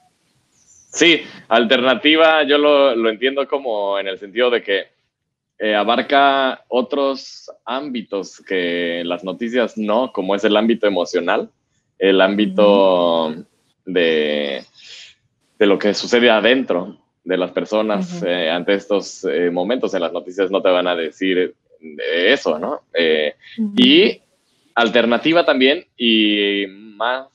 [0.89, 4.85] Sí, alternativa yo lo, entiendo como en el sentido de que
[5.59, 11.49] eh, abarca otros ámbitos que las noticias no, como es el ámbito emocional,
[11.99, 13.35] el ámbito
[13.85, 14.63] de,
[15.59, 16.97] de lo que sucede adentro,
[17.27, 20.95] de las personas eh, ante estos eh, momentos en las noticias no te van a
[20.95, 21.53] decir
[21.99, 22.81] eso, ¿no?
[23.75, 24.21] Y
[24.73, 27.27] alternativa también y más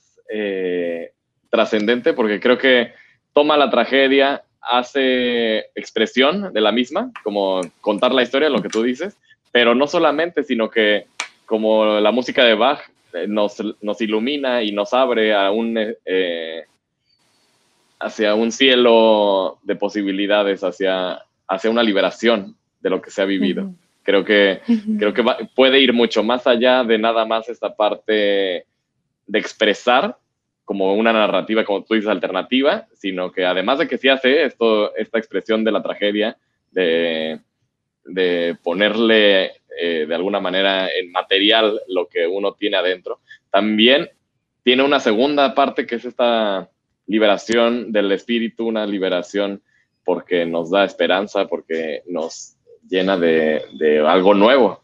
[1.51, 2.93] trascendente porque creo que
[3.35, 8.83] toma la tragedia, hace expresión de la misma, como contar la historia, lo que tú
[8.83, 9.17] dices,
[9.53, 11.07] pero no solamente, sino que
[11.45, 12.81] como la música de Bach
[13.29, 16.65] nos, nos ilumina y nos abre a un, eh,
[18.03, 23.73] hacia un cielo de posibilidades, hacia, hacia una liberación de lo que se ha vivido.
[24.03, 24.61] Creo que,
[24.99, 25.25] creo que
[25.55, 28.67] puede ir mucho más allá de nada más esta parte
[29.27, 30.17] de expresar
[30.65, 34.95] como una narrativa, como tú dices, alternativa, sino que además de que sí hace esto,
[34.97, 36.37] esta expresión de la tragedia,
[36.73, 37.39] de,
[38.05, 44.11] de ponerle eh, de alguna manera en material lo que uno tiene adentro, también
[44.65, 46.69] tiene una segunda parte que es esta
[47.13, 49.61] liberación del espíritu, una liberación
[50.03, 52.57] porque nos da esperanza, porque nos
[52.89, 54.83] llena de, algo nuevo.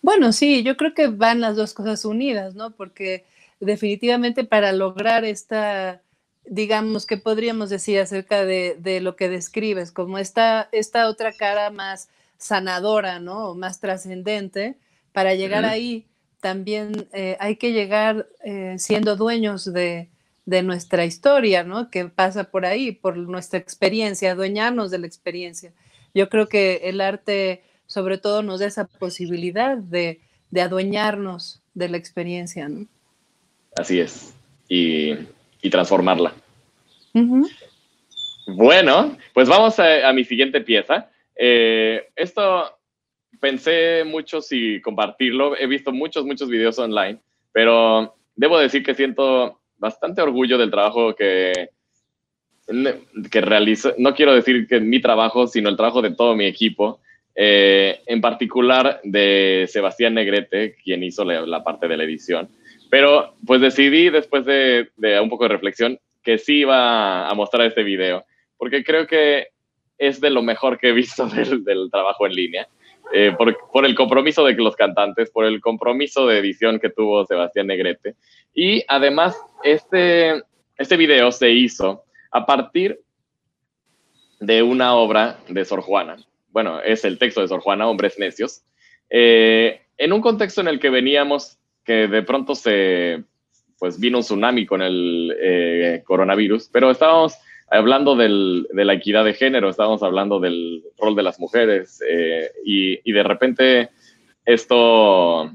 [0.00, 2.70] Bueno, sí, yo creo que van las dos cosas unidas, ¿no?
[2.70, 3.24] Porque
[3.58, 6.02] definitivamente para lograr esta,
[6.44, 12.08] digamos, que podríamos decir acerca de, lo que describes, como esta, esta otra cara más
[12.38, 13.56] sanadora, ¿no?
[13.56, 14.76] Más trascendente,
[15.12, 16.06] para llegar ahí
[16.40, 20.08] también eh, hay que llegar eh, siendo dueños de,
[20.62, 21.90] nuestra historia, ¿no?
[21.90, 25.72] Que pasa por ahí, por nuestra experiencia, adueñarnos de la experiencia.
[26.14, 30.20] Yo creo que el arte sobre todo nos da esa posibilidad de,
[30.58, 32.86] adueñarnos de la experiencia, ¿no?
[33.76, 34.34] Así es.
[34.68, 35.14] Y,
[35.70, 36.32] transformarla.
[38.46, 41.10] Bueno, pues vamos a mi siguiente pieza.
[41.36, 42.76] Eh, esto
[43.40, 45.56] pensé mucho si compartirlo.
[45.56, 47.20] He visto muchos, muchos videos online,
[47.52, 51.70] pero debo decir que siento bastante orgullo del trabajo que,
[53.30, 53.94] que realizo.
[53.98, 57.00] No quiero decir que mi trabajo, sino el trabajo de todo mi equipo.
[57.40, 62.48] Eh, en particular de Sebastián Negrete, quien hizo la, parte de la edición.
[62.90, 67.66] Pero pues decidí después de, de, un poco de reflexión que sí iba a mostrar
[67.66, 68.24] este video,
[68.56, 69.48] porque creo que
[69.98, 72.68] es de lo mejor que he visto del, trabajo en línea.
[73.12, 77.66] Eh, por, el compromiso de los cantantes, por el compromiso de edición que tuvo Sebastián
[77.66, 78.16] Negrete.
[78.54, 80.42] Y además, este,
[80.76, 83.00] este video se hizo a partir
[84.40, 86.16] de una obra de Sor Juana.
[86.50, 88.62] Bueno, es el texto de Sor Juana, Hombres Necios,
[89.10, 93.24] eh, en un contexto en el que veníamos que de pronto se,
[93.78, 97.34] pues vino un tsunami con el eh, coronavirus, pero estábamos
[97.70, 102.50] hablando del, de la equidad de género, estábamos hablando del rol de las mujeres eh,
[102.64, 103.90] y, y, de repente
[104.44, 105.50] esto,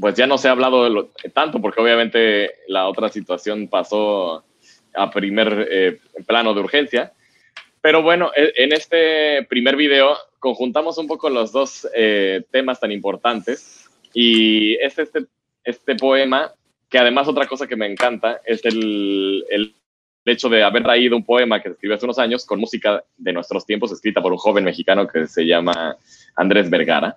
[0.00, 4.44] pues ya no se ha hablado tanto porque obviamente la otra situación pasó
[4.94, 7.12] a primer eh, plano de urgencia.
[7.80, 12.92] Pero bueno, e, en este primer video conjuntamos un poco los dos eh, temas tan
[12.92, 15.26] importantes y es este,
[15.64, 16.52] este poema
[16.88, 19.74] que además otra cosa que me encanta es el, el
[20.30, 23.02] el hecho de haber traído un poema que se escribió hace unos años con música
[23.16, 25.96] de nuestros tiempos, escrita por un joven mexicano que se llama
[26.36, 27.16] Andrés Vergara,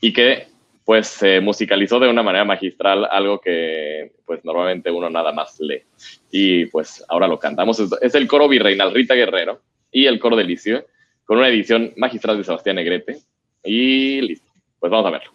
[0.00, 0.48] y que
[0.84, 5.82] pues se musicalizó de una manera magistral, algo que pues normalmente uno nada más lee.
[6.30, 7.78] Y pues ahora lo cantamos.
[8.00, 9.60] Es el coro virreinal Rita Guerrero
[9.92, 10.86] y el coro de Licio,
[11.24, 13.18] con una edición magistral de Sebastián Negrete.
[13.62, 14.50] Y listo.
[14.78, 15.30] Pues vamos a verlo.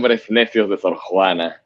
[0.00, 1.62] Hombres necios de Sor Juana.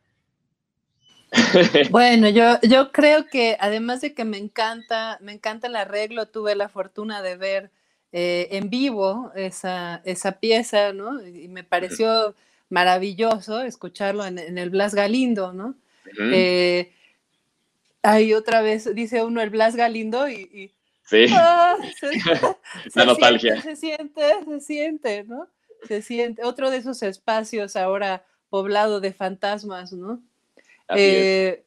[1.91, 6.55] Bueno, yo, yo creo que además de que me encanta, me encanta el arreglo, tuve
[6.55, 7.70] la fortuna de ver
[8.12, 11.24] eh, en vivo esa, esa pieza, ¿no?
[11.26, 12.35] Y me pareció
[12.70, 15.74] maravilloso escucharlo en, el Blas Galindo, ¿no?
[16.18, 16.93] Eh,
[18.03, 20.72] ahí otra vez dice uno el Blas Galindo y...
[21.05, 21.26] sí.
[21.30, 21.76] Ah,
[22.95, 23.61] la nostalgia.
[23.61, 25.49] se siente, se siente, ¿no?
[25.87, 30.22] Se siente, otro de esos espacios ahora poblado de fantasmas, ¿no?
[30.91, 31.64] Eh,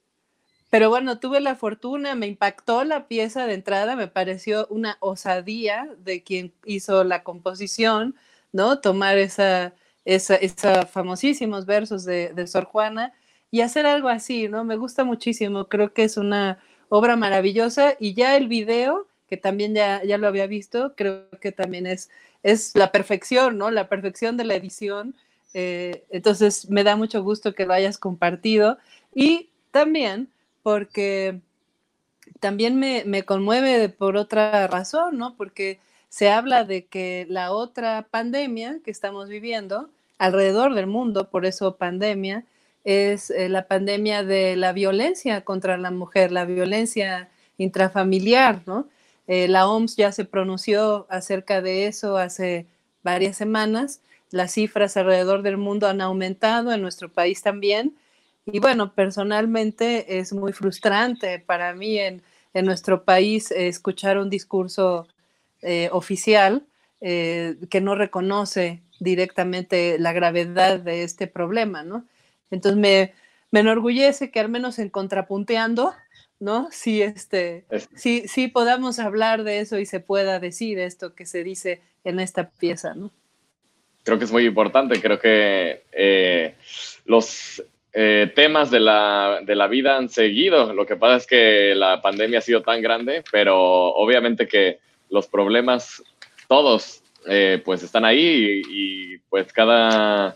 [0.69, 5.89] pero bueno, tuve la fortuna, me impactó la pieza de entrada, me pareció una osadía
[5.99, 8.15] de quien hizo la composición,
[8.51, 8.79] ¿no?
[8.79, 9.73] Tomar esa,
[10.05, 13.13] esa, famosísimos versos de, de, Sor Juana
[13.49, 14.63] y hacer algo así, ¿no?
[14.63, 16.59] Me gusta muchísimo, creo que es una
[16.89, 21.51] obra maravillosa y ya el video, que también ya, ya lo había visto, creo que
[21.51, 22.09] también es
[22.43, 23.71] es la perfección, ¿no?
[23.71, 25.15] La perfección de la edición.
[25.53, 28.77] Eh, entonces, me da mucho gusto que lo hayas compartido
[29.13, 30.29] y también
[30.63, 31.39] porque
[32.39, 35.35] también me, me, conmueve por otra razón, ¿no?
[35.35, 35.79] Porque
[36.09, 41.77] se habla de que la otra pandemia que estamos viviendo alrededor del mundo, por eso
[41.77, 42.43] pandemia,
[42.83, 48.87] es eh, la pandemia de la violencia contra la mujer, la violencia intrafamiliar, ¿no?
[49.27, 52.67] Eh, la OMS ya se pronunció acerca de eso hace
[53.03, 54.01] varias semanas.
[54.31, 57.95] Las cifras alrededor del mundo han aumentado, en nuestro país también.
[58.45, 62.23] Y bueno, personalmente es muy frustrante para mí en,
[62.53, 65.07] nuestro país escuchar un discurso
[65.61, 66.65] eh, oficial
[67.01, 72.07] eh, que no reconoce directamente la gravedad de este problema, ¿no?
[72.49, 73.13] Entonces me,
[73.51, 75.93] me enorgullece que al menos en contrapunteando
[76.39, 76.69] ¿no?
[76.71, 77.65] Sí, este,
[77.95, 82.19] sí, sí podamos hablar de eso y se pueda decir esto que se dice en
[82.19, 83.11] esta pieza, ¿no?
[84.03, 86.55] Creo que es muy importante, creo que eh,
[87.05, 87.61] los
[87.91, 92.01] eh, temas de la, de la vida han seguido, lo que pasa es que la
[92.01, 94.79] pandemia ha sido tan grande, pero obviamente que
[95.09, 96.01] los problemas
[96.47, 100.35] todos eh, pues están ahí y pues cada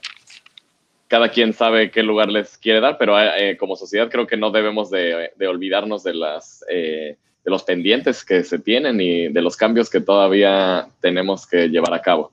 [1.12, 4.50] cada quien sabe qué lugar les quiere dar, pero eh, como sociedad creo que no
[4.50, 10.00] debemos de, olvidarnos eh, de los pendientes que se tienen y de los cambios que
[10.00, 12.32] todavía tenemos que llevar a cabo.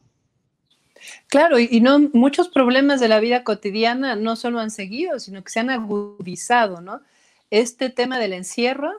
[1.26, 5.50] Claro, y, no muchos problemas de la vida cotidiana no solo han seguido, sino que
[5.50, 7.00] se han agudizado, ¿no?
[7.50, 8.92] Este tema del encierro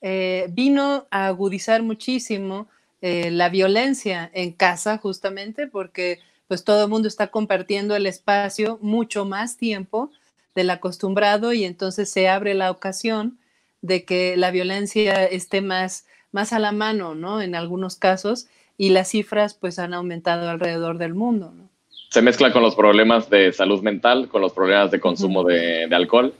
[0.00, 2.68] eh, vino a agudizar muchísimo
[3.02, 9.24] la violencia en casa, justamente porque pues todo el mundo está compartiendo el espacio mucho
[9.24, 10.10] más tiempo
[10.54, 13.38] del acostumbrado y entonces se abre la ocasión
[13.82, 17.42] de que la violencia esté más, más a la mano, ¿no?
[17.42, 18.46] En algunos casos,
[18.78, 21.68] y las cifras pues han aumentado alrededor del mundo, ¿no?
[22.10, 26.32] Se mezcla con los problemas de salud mental, con los problemas de consumo de, alcohol,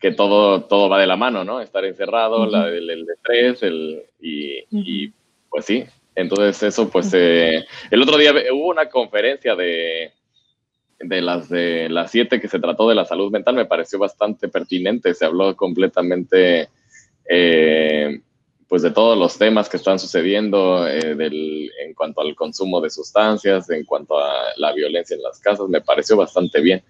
[0.00, 1.60] que todo, todo va de la mano, ¿no?
[1.60, 5.12] Estar encerrado, la, el, el estrés, el, y, y,
[5.48, 5.84] pues sí.
[6.20, 10.12] Entonces eso, pues eh, el otro día hubo una conferencia de,
[10.98, 14.48] de las de las siete que se trató de la salud mental, me pareció bastante
[14.48, 16.68] pertinente, se habló completamente
[17.28, 18.20] eh,
[18.68, 22.90] pues de todos los temas que están sucediendo eh, del, en cuanto al consumo de
[22.90, 26.82] sustancias, en cuanto a la violencia en las casas, me pareció bastante bien.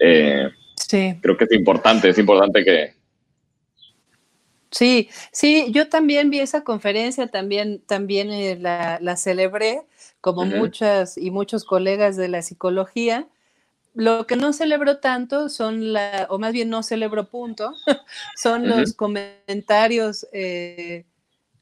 [0.00, 0.48] Eh,
[0.88, 1.18] Sí.
[1.20, 2.97] creo que es importante, es importante que...
[4.70, 9.82] Sí, sí, yo también vi esa conferencia, también, también eh, la, la, celebré,
[10.20, 13.28] como muchas y muchos colegas de la psicología.
[13.94, 17.72] Lo que no celebro tanto son la, o más bien no celebro punto,
[18.36, 21.06] son los comentarios eh,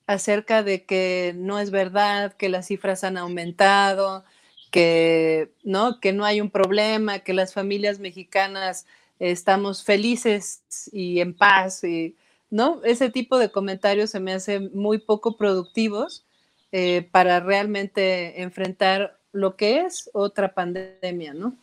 [0.06, 4.24] acerca de que no es verdad, que las cifras han aumentado,
[4.70, 8.86] que no, que no hay un problema, que las familias mexicanas
[9.20, 12.16] estamos felices y en paz, y,
[12.50, 12.80] ¿no?
[12.84, 16.24] Ese tipo de comentarios se me hacen muy poco productivos
[16.72, 21.56] eh, para realmente enfrentar lo que es otra pandemia, ¿no?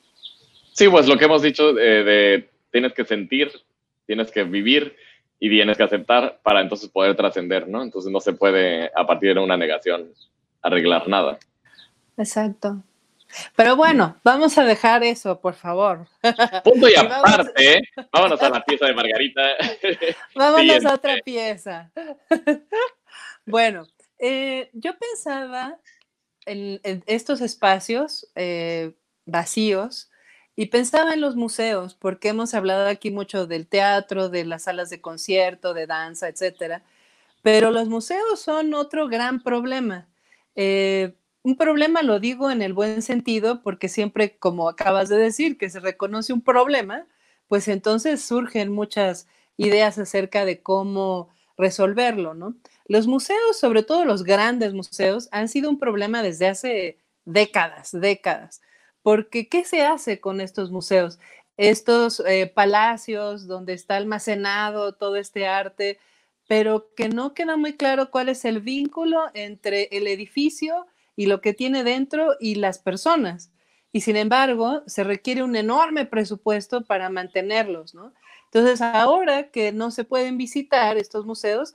[0.73, 3.51] Sí, pues lo que hemos dicho de, de tienes que sentir,
[4.05, 4.95] tienes que vivir
[5.39, 7.84] y tienes que aceptar para entonces poder trascender, ¿no?
[7.84, 10.11] Entonces no se puede a partir de una negación
[10.61, 11.38] arreglar nada.
[12.17, 12.81] Exacto.
[13.55, 16.07] Pero bueno, vamos a dejar eso, por favor.
[16.63, 17.81] Punto y Y vamos- aparte,
[18.11, 19.41] vámonos a la pieza de Margarita.
[20.36, 20.88] Vámonos Siguiente.
[20.88, 21.91] a otra pieza.
[23.45, 23.88] bueno,
[24.19, 25.77] eh, yo pensaba
[26.45, 28.93] en, en estos espacios eh,
[29.25, 30.09] vacíos
[30.55, 34.89] y pensaba en los museos, porque hemos hablado aquí mucho del teatro, de las salas
[34.89, 36.84] de concierto, de danza, etcétera.
[37.41, 40.07] Pero los museos son otro gran problema.
[40.55, 41.13] Eh,
[41.43, 45.69] un problema lo digo en el buen sentido, porque siempre, como acabas de decir, que
[45.69, 47.05] se reconoce un problema,
[47.47, 49.27] pues entonces surgen muchas
[49.57, 52.55] ideas acerca de cómo resolverlo, ¿no?
[52.87, 58.61] Los museos, sobre todo los grandes museos, han sido un problema desde hace décadas, décadas,
[59.01, 61.19] porque ¿qué se hace con estos museos?
[61.57, 65.99] Estos eh, palacios donde está almacenado todo este arte,
[66.47, 71.41] pero que no queda muy claro cuál es el vínculo entre el edificio y lo
[71.41, 73.51] que tiene dentro y las personas.
[73.91, 78.14] Y sin embargo, se requiere un enorme presupuesto para mantenerlos, ¿no?
[78.45, 81.74] Entonces, ahora que no se pueden visitar estos museos,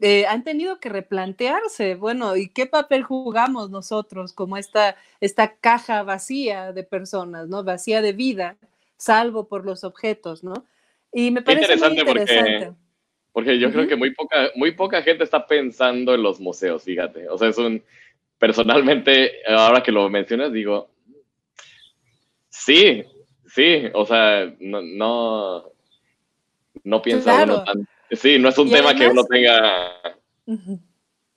[0.00, 6.02] eh, han tenido que replantearse, bueno, ¿y qué papel jugamos nosotros como esta, esta caja
[6.02, 7.62] vacía de personas, ¿no?
[7.62, 8.56] Vacía de vida,
[8.96, 10.66] salvo por los objetos, ¿no?
[11.12, 12.76] Y me Qué parece muy interesante porque- interesante.
[13.32, 13.88] Porque yo creo Ujú.
[13.88, 17.28] que muy poca, muy poca gente está pensando en los museos, fíjate.
[17.30, 17.82] O sea, es un.
[18.42, 20.90] Personalmente, ahora que lo mencionas, digo.
[22.48, 23.04] Sí,
[23.46, 23.84] sí.
[23.94, 24.82] O sea, no.
[24.82, 25.70] No,
[26.82, 27.88] no piensa uno tan.
[28.10, 29.92] Sí, no es un Y tema que uno tenga.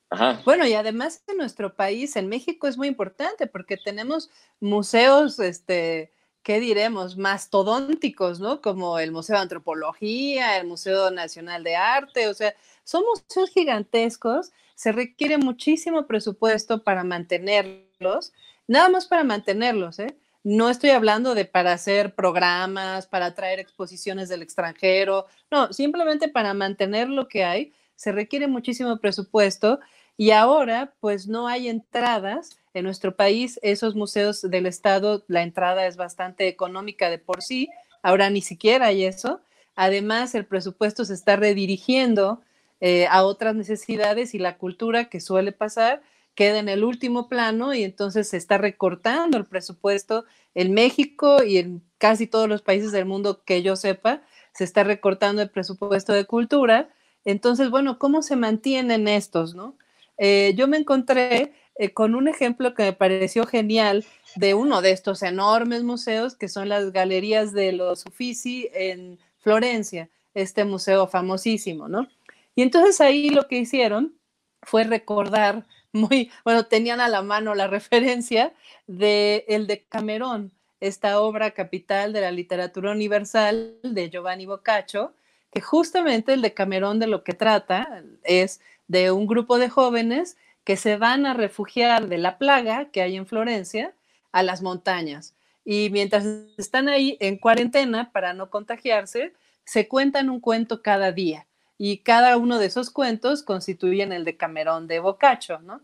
[0.10, 0.41] Ajá.
[0.45, 6.12] Bueno, y además en nuestro país, en México, es muy importante porque tenemos museos, este,
[6.41, 7.18] ¿qué diremos?
[7.18, 8.62] Mastodónticos, ¿no?
[8.62, 14.51] Como el Museo de Antropología, el Museo Nacional de Arte, o sea, son museos gigantescos,
[14.75, 18.31] se requiere muchísimo presupuesto para mantenerlos,
[18.67, 20.15] nada más para mantenerlos, ¿eh?
[20.43, 26.53] No estoy hablando de para hacer programas, para traer exposiciones del extranjero, no, simplemente para
[26.53, 29.79] mantener lo que hay, se requiere muchísimo presupuesto
[30.17, 32.59] y ahora pues no hay entradas.
[32.75, 37.69] En nuestro país, esos museos del Estado, la entrada es bastante económica de por sí,
[38.03, 39.41] ahora ni siquiera hay eso.
[39.75, 42.41] Además, el presupuesto se está redirigiendo
[42.82, 46.01] eh, a otras necesidades y la cultura que suele pasar
[46.36, 51.57] queda en el último plano y entonces se está recortando el presupuesto en México y
[51.57, 54.21] en casi todos los países del mundo que yo sepa,
[54.53, 56.89] se está recortando el presupuesto de cultura.
[57.23, 59.78] Entonces, bueno, ¿cómo se mantienen estos, no?
[60.17, 64.05] Eh, yo me encontré eh, con un ejemplo que me pareció genial
[64.36, 70.09] de uno de estos enormes museos que son las galerías de los Uffizi en Florencia,
[70.34, 72.07] este museo famosísimo, ¿no?
[72.56, 74.18] Y entonces ahí lo que hicieron
[74.62, 78.53] fue recordar muy, bueno, tenían a la mano la referencia
[78.88, 85.14] de El Decamerón, esta obra capital de la literatura universal de Giovanni Boccaccio,
[85.51, 90.76] que justamente el Decamerón de lo que trata es de un grupo de jóvenes que
[90.76, 93.93] se van a refugiar de la plaga que hay en Florencia
[94.32, 95.34] a las montañas.
[95.64, 96.26] Y mientras
[96.58, 99.34] están ahí en cuarentena para no contagiarse,
[99.64, 101.47] se cuentan un cuento cada día.
[101.78, 105.82] Y cada uno de esos cuentos constituyen el Decamerón de Boccaccio, ¿no?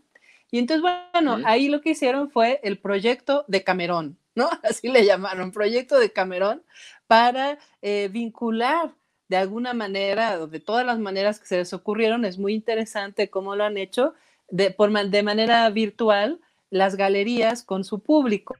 [0.50, 4.50] Y entonces, bueno, ahí lo que hicieron fue el proyecto de Camerón, ¿no?
[4.62, 6.62] Así le llamaron, proyecto de Camerón,
[7.06, 8.92] para eh, vincular
[9.28, 13.30] de alguna manera, o de todas las maneras que se les ocurrieron, es muy interesante
[13.30, 14.12] cómo lo han hecho
[14.50, 16.38] de, por, de manera virtual
[16.68, 18.56] las galerías con su público.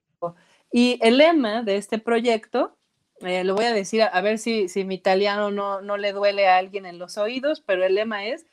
[0.73, 2.75] Y el lema de este proyecto,
[3.23, 6.49] eh, lo voy a decir a, ver si, si mi italiano no, no le duele
[6.49, 8.47] a alguien en los oídos, pero el lema es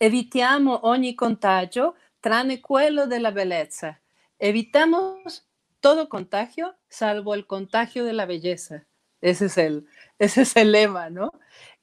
[0.00, 4.00] Evitiamo ogni contagio tranne quello della bellezza.
[4.38, 5.44] Evitamos
[5.80, 8.86] todo contagio salvo el contagio de la belleza.
[9.20, 9.86] Ese es el,
[10.18, 11.32] ese es el lema, ¿no?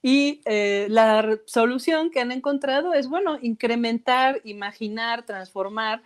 [0.02, 6.04] Y eh, la solución que han encontrado es, bueno, incrementar, imaginar, transformar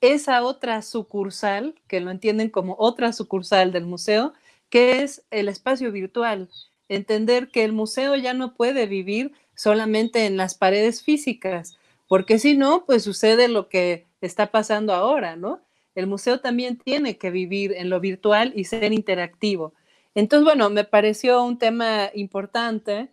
[0.00, 4.32] esa otra sucursal, que lo entienden como otra sucursal del museo,
[4.70, 6.48] que es el espacio virtual.
[6.88, 11.76] Entender que el museo ya no puede vivir solamente en las paredes físicas,
[12.08, 15.60] porque si no, pues sucede lo que está pasando ahora, ¿no?
[15.94, 19.74] El museo también tiene que vivir en lo virtual y ser interactivo.
[20.14, 23.08] Entonces, bueno, me pareció un tema importante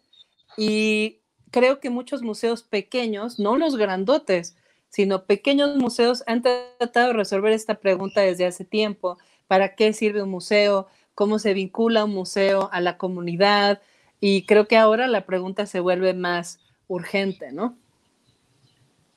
[0.58, 1.20] y
[1.52, 4.56] creo que muchos museos pequeños, no los grandotes,
[4.90, 9.18] sino pequeños museos han tratado de resolver esta pregunta desde hace tiempo.
[9.48, 10.88] ¿Para qué sirve un museo?
[11.22, 13.80] ¿Cómo se vincula un museo a la comunidad?
[14.20, 17.78] Y creo que ahora la pregunta se vuelve más urgente, ¿no?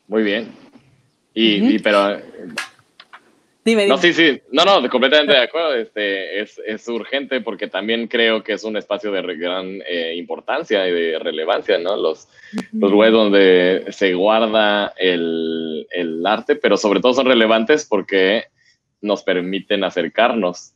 [0.07, 0.53] Muy bien.
[1.33, 2.21] Y, pero
[3.65, 5.77] Dime, No, sí, sí, no, no, completamente de acuerdo.
[5.77, 10.87] Este, es, es, urgente porque también creo que es un espacio de gran eh, importancia
[10.87, 11.97] y de relevancia, ¿no?
[11.97, 12.29] Los,
[12.75, 18.45] los lugares donde se guarda el, el, arte, pero sobre todo son relevantes porque
[19.01, 20.74] nos permiten acercarnos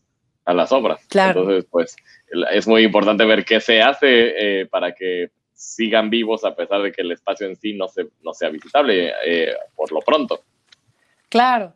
[0.49, 1.05] a las obras.
[1.09, 1.43] Claro.
[1.43, 1.97] Entonces, pues,
[2.53, 6.91] es muy importante ver qué se hace eh, para que sigan vivos a pesar de
[6.91, 10.43] que el espacio en sí no, se, no sea visitable eh, por lo pronto.
[11.29, 11.75] Claro,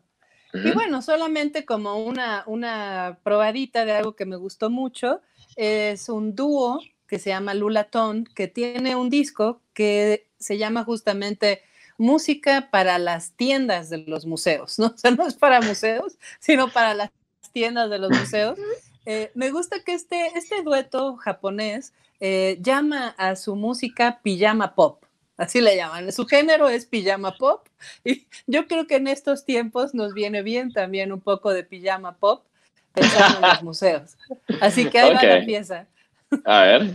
[0.53, 5.19] y bueno, solamente como una, una probadita de algo que me gustó mucho,
[5.55, 11.61] es un dúo que se llama Lulatón, que tiene un disco que se llama justamente
[11.97, 14.87] Música para las tiendas de los museos, ¿no?
[14.95, 17.11] O sea, no es para museos, sino para las
[17.53, 18.59] tiendas de los museos.
[19.05, 25.03] Eh, me gusta que este, este dueto japonés eh, llama a su música pijama pop
[25.37, 26.11] así le llaman.
[26.11, 27.67] Su género es pijama pop
[28.03, 32.17] y yo creo que en estos tiempos nos viene bien también un poco de pijama
[32.17, 32.45] pop
[32.93, 34.17] pensando en los museos.
[34.61, 35.87] Así que ahí va la pieza.
[36.45, 36.91] A ver.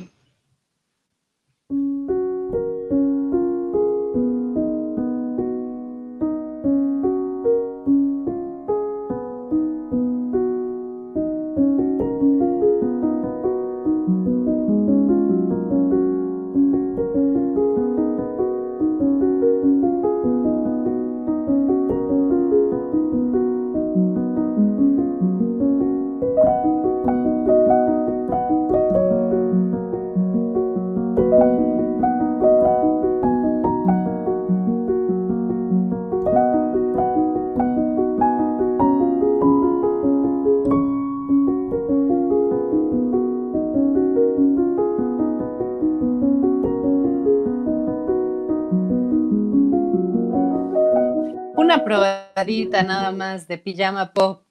[52.84, 54.42] Nada más de pijama pop.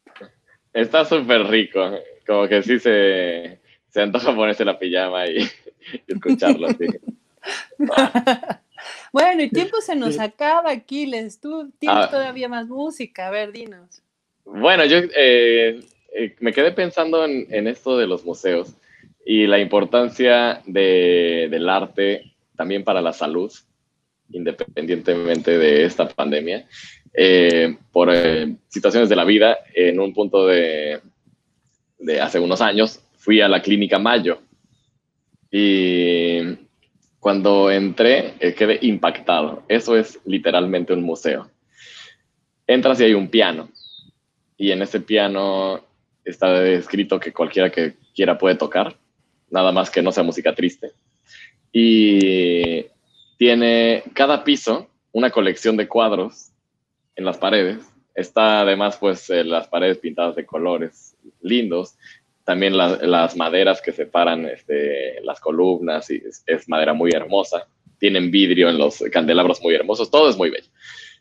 [0.73, 1.79] Está súper rico,
[2.25, 5.47] como que sí se, se antoja ponerse la pijama y,
[6.07, 6.85] escucharlo así.
[9.11, 11.39] bueno, y tiempo se nos acaba, Aquiles.
[11.39, 12.09] Tú tienes ah.
[12.11, 13.27] todavía más música.
[13.27, 14.03] A ver, dinos.
[14.45, 15.79] Bueno, yo eh,
[16.13, 18.75] eh, me quedé pensando en, en, esto de los museos
[19.25, 23.51] y la importancia de, del arte también para la salud,
[24.29, 26.67] independientemente de esta pandemia.
[27.19, 31.01] Eh, por eh, situaciones de la vida, en un punto de,
[32.21, 34.39] hace unos años, fui a la clínica Mayo
[35.49, 36.41] y
[37.19, 39.63] cuando entré eh, quedé impactado.
[39.67, 41.49] Eso es literalmente un museo.
[42.67, 43.71] Entras y hay un piano
[44.55, 45.83] y en ese piano
[46.23, 48.95] está escrito que cualquiera que quiera puede tocar,
[49.49, 50.91] nada más que no sea música triste.
[51.71, 52.85] Y
[53.39, 56.51] tiene cada piso una colección de cuadros
[57.17, 57.83] en las paredes.
[58.15, 61.97] Está además pues eh, las paredes pintadas de colores lindos.
[62.45, 67.67] También las maderas que separan este, las columnas y es, madera muy hermosa.
[67.99, 70.09] Tienen vidrio en los candelabros muy hermosos.
[70.09, 70.69] Todo es muy bello.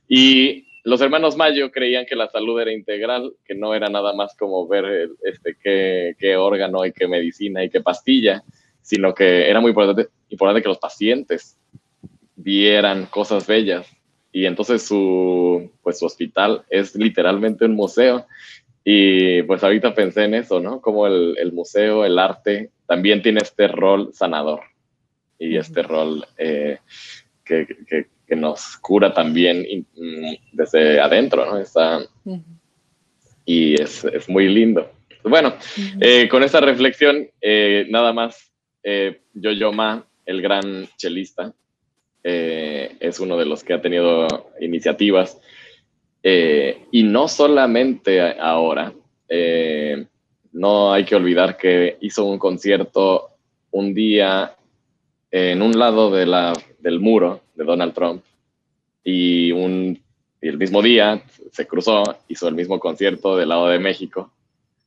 [0.07, 4.37] Y los hermanos Mayo creían que la salud era integral, que no era nada más
[4.37, 8.45] como ver este, qué, qué órgano y qué medicina y qué pastilla,
[8.81, 11.59] sino que era muy importante, importante que los pacientes
[12.37, 13.96] vieran cosas bellas
[14.37, 18.27] y entonces su, pues, su hospital es literalmente un museo.
[18.85, 20.83] Y pues ahorita pensé en eso, ¿no?
[20.83, 24.61] Como el, el museo, el arte, también tiene este rol sanador.
[25.39, 26.81] y este rol eh,
[27.47, 27.67] que,
[28.27, 29.87] que, nos cura también
[30.53, 31.57] desde adentro, ¿no?
[31.57, 32.01] Está,
[33.47, 34.93] y es, es, muy lindo.
[35.25, 35.55] Bueno,
[35.99, 38.53] eh, con esta reflexión, eh, nada más,
[39.33, 41.55] yo yo Ma, el gran chelista,
[42.29, 44.27] es uno de los que ha tenido
[44.61, 45.41] iniciativas.
[46.23, 48.93] y no solamente ahora,
[50.53, 53.31] no hay que olvidar que hizo un concierto
[53.71, 54.57] un día
[55.31, 58.23] en un lado de la, del muro de Donald Trump
[59.05, 60.01] y, un,
[60.41, 61.23] el mismo día
[61.53, 64.33] se cruzó, hizo el mismo concierto del lado de México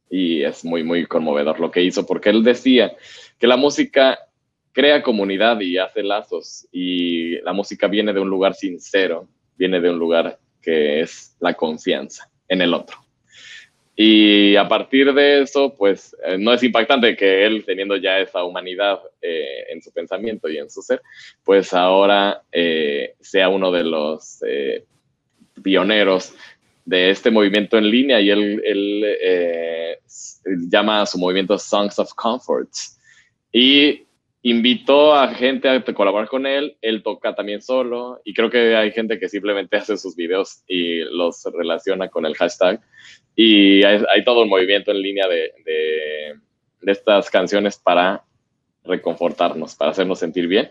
[0.09, 2.93] y es muy, muy conmovedor lo que hizo porque él decía
[3.37, 4.19] que la música
[4.71, 9.89] crea comunidad y hace lazos y la música viene de un lugar sincero, viene de
[9.89, 12.97] un lugar que es la confianza en el otro.
[14.01, 18.45] Y a partir de eso, pues eh, no es impactante que él, teniendo ya esa
[18.45, 21.01] humanidad eh, en su pensamiento y en su ser,
[21.43, 24.39] pues ahora eh, sea uno de los
[25.61, 26.33] pioneros
[26.85, 29.97] de este movimiento en línea y él, él
[30.69, 32.69] llama a su movimiento Songs of Comfort.
[33.51, 34.03] Y
[34.41, 38.91] invitó a gente a colaborar con él, él toca también solo y creo que hay
[38.91, 42.81] gente que simplemente hace sus videos y los relaciona con el hashtag
[43.35, 48.23] y hay, todo un movimiento en línea de, de, estas canciones para
[48.83, 50.69] reconfortarnos, para hacernos sentir bien.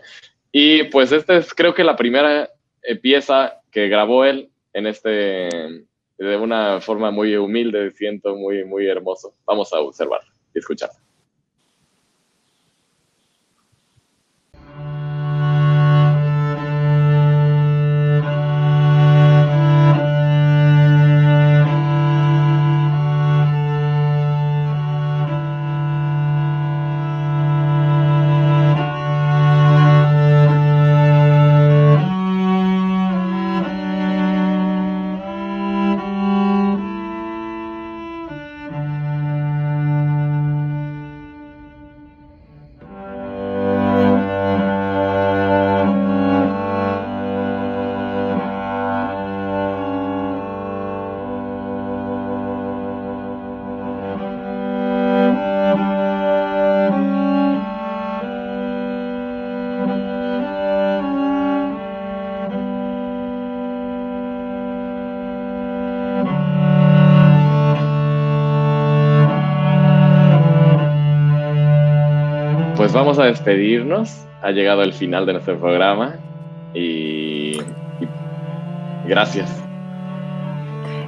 [0.51, 2.49] Y pues esta es creo que la primera
[2.83, 5.49] eh, pieza que grabó él en este,
[6.19, 9.33] de una forma muy humilde, siento muy, muy hermoso.
[9.45, 11.08] Vamos a observarlo y escucharlo.
[73.49, 74.25] Despedirnos.
[74.41, 76.15] Ha llegado el final de nuestro programa
[76.73, 77.57] y,
[79.05, 79.63] gracias.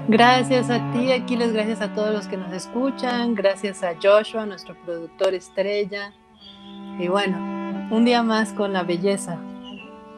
[0.07, 4.75] Gracias a ti, Aquiles, gracias a todos los que nos escuchan, gracias a Joshua, nuestro
[4.83, 6.11] productor estrella.
[6.99, 7.37] Y bueno,
[7.91, 9.39] un día más con la belleza.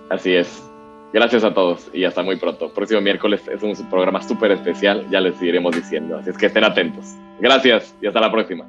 [0.09, 0.67] Así es.
[1.11, 2.73] Gracias a todos y hasta muy pronto.
[2.73, 6.63] Próximo miércoles es un programa súper especial, ya les iremos diciendo, así es que estén
[6.63, 7.05] atentos.
[7.39, 8.65] Gracias y hasta la próxima.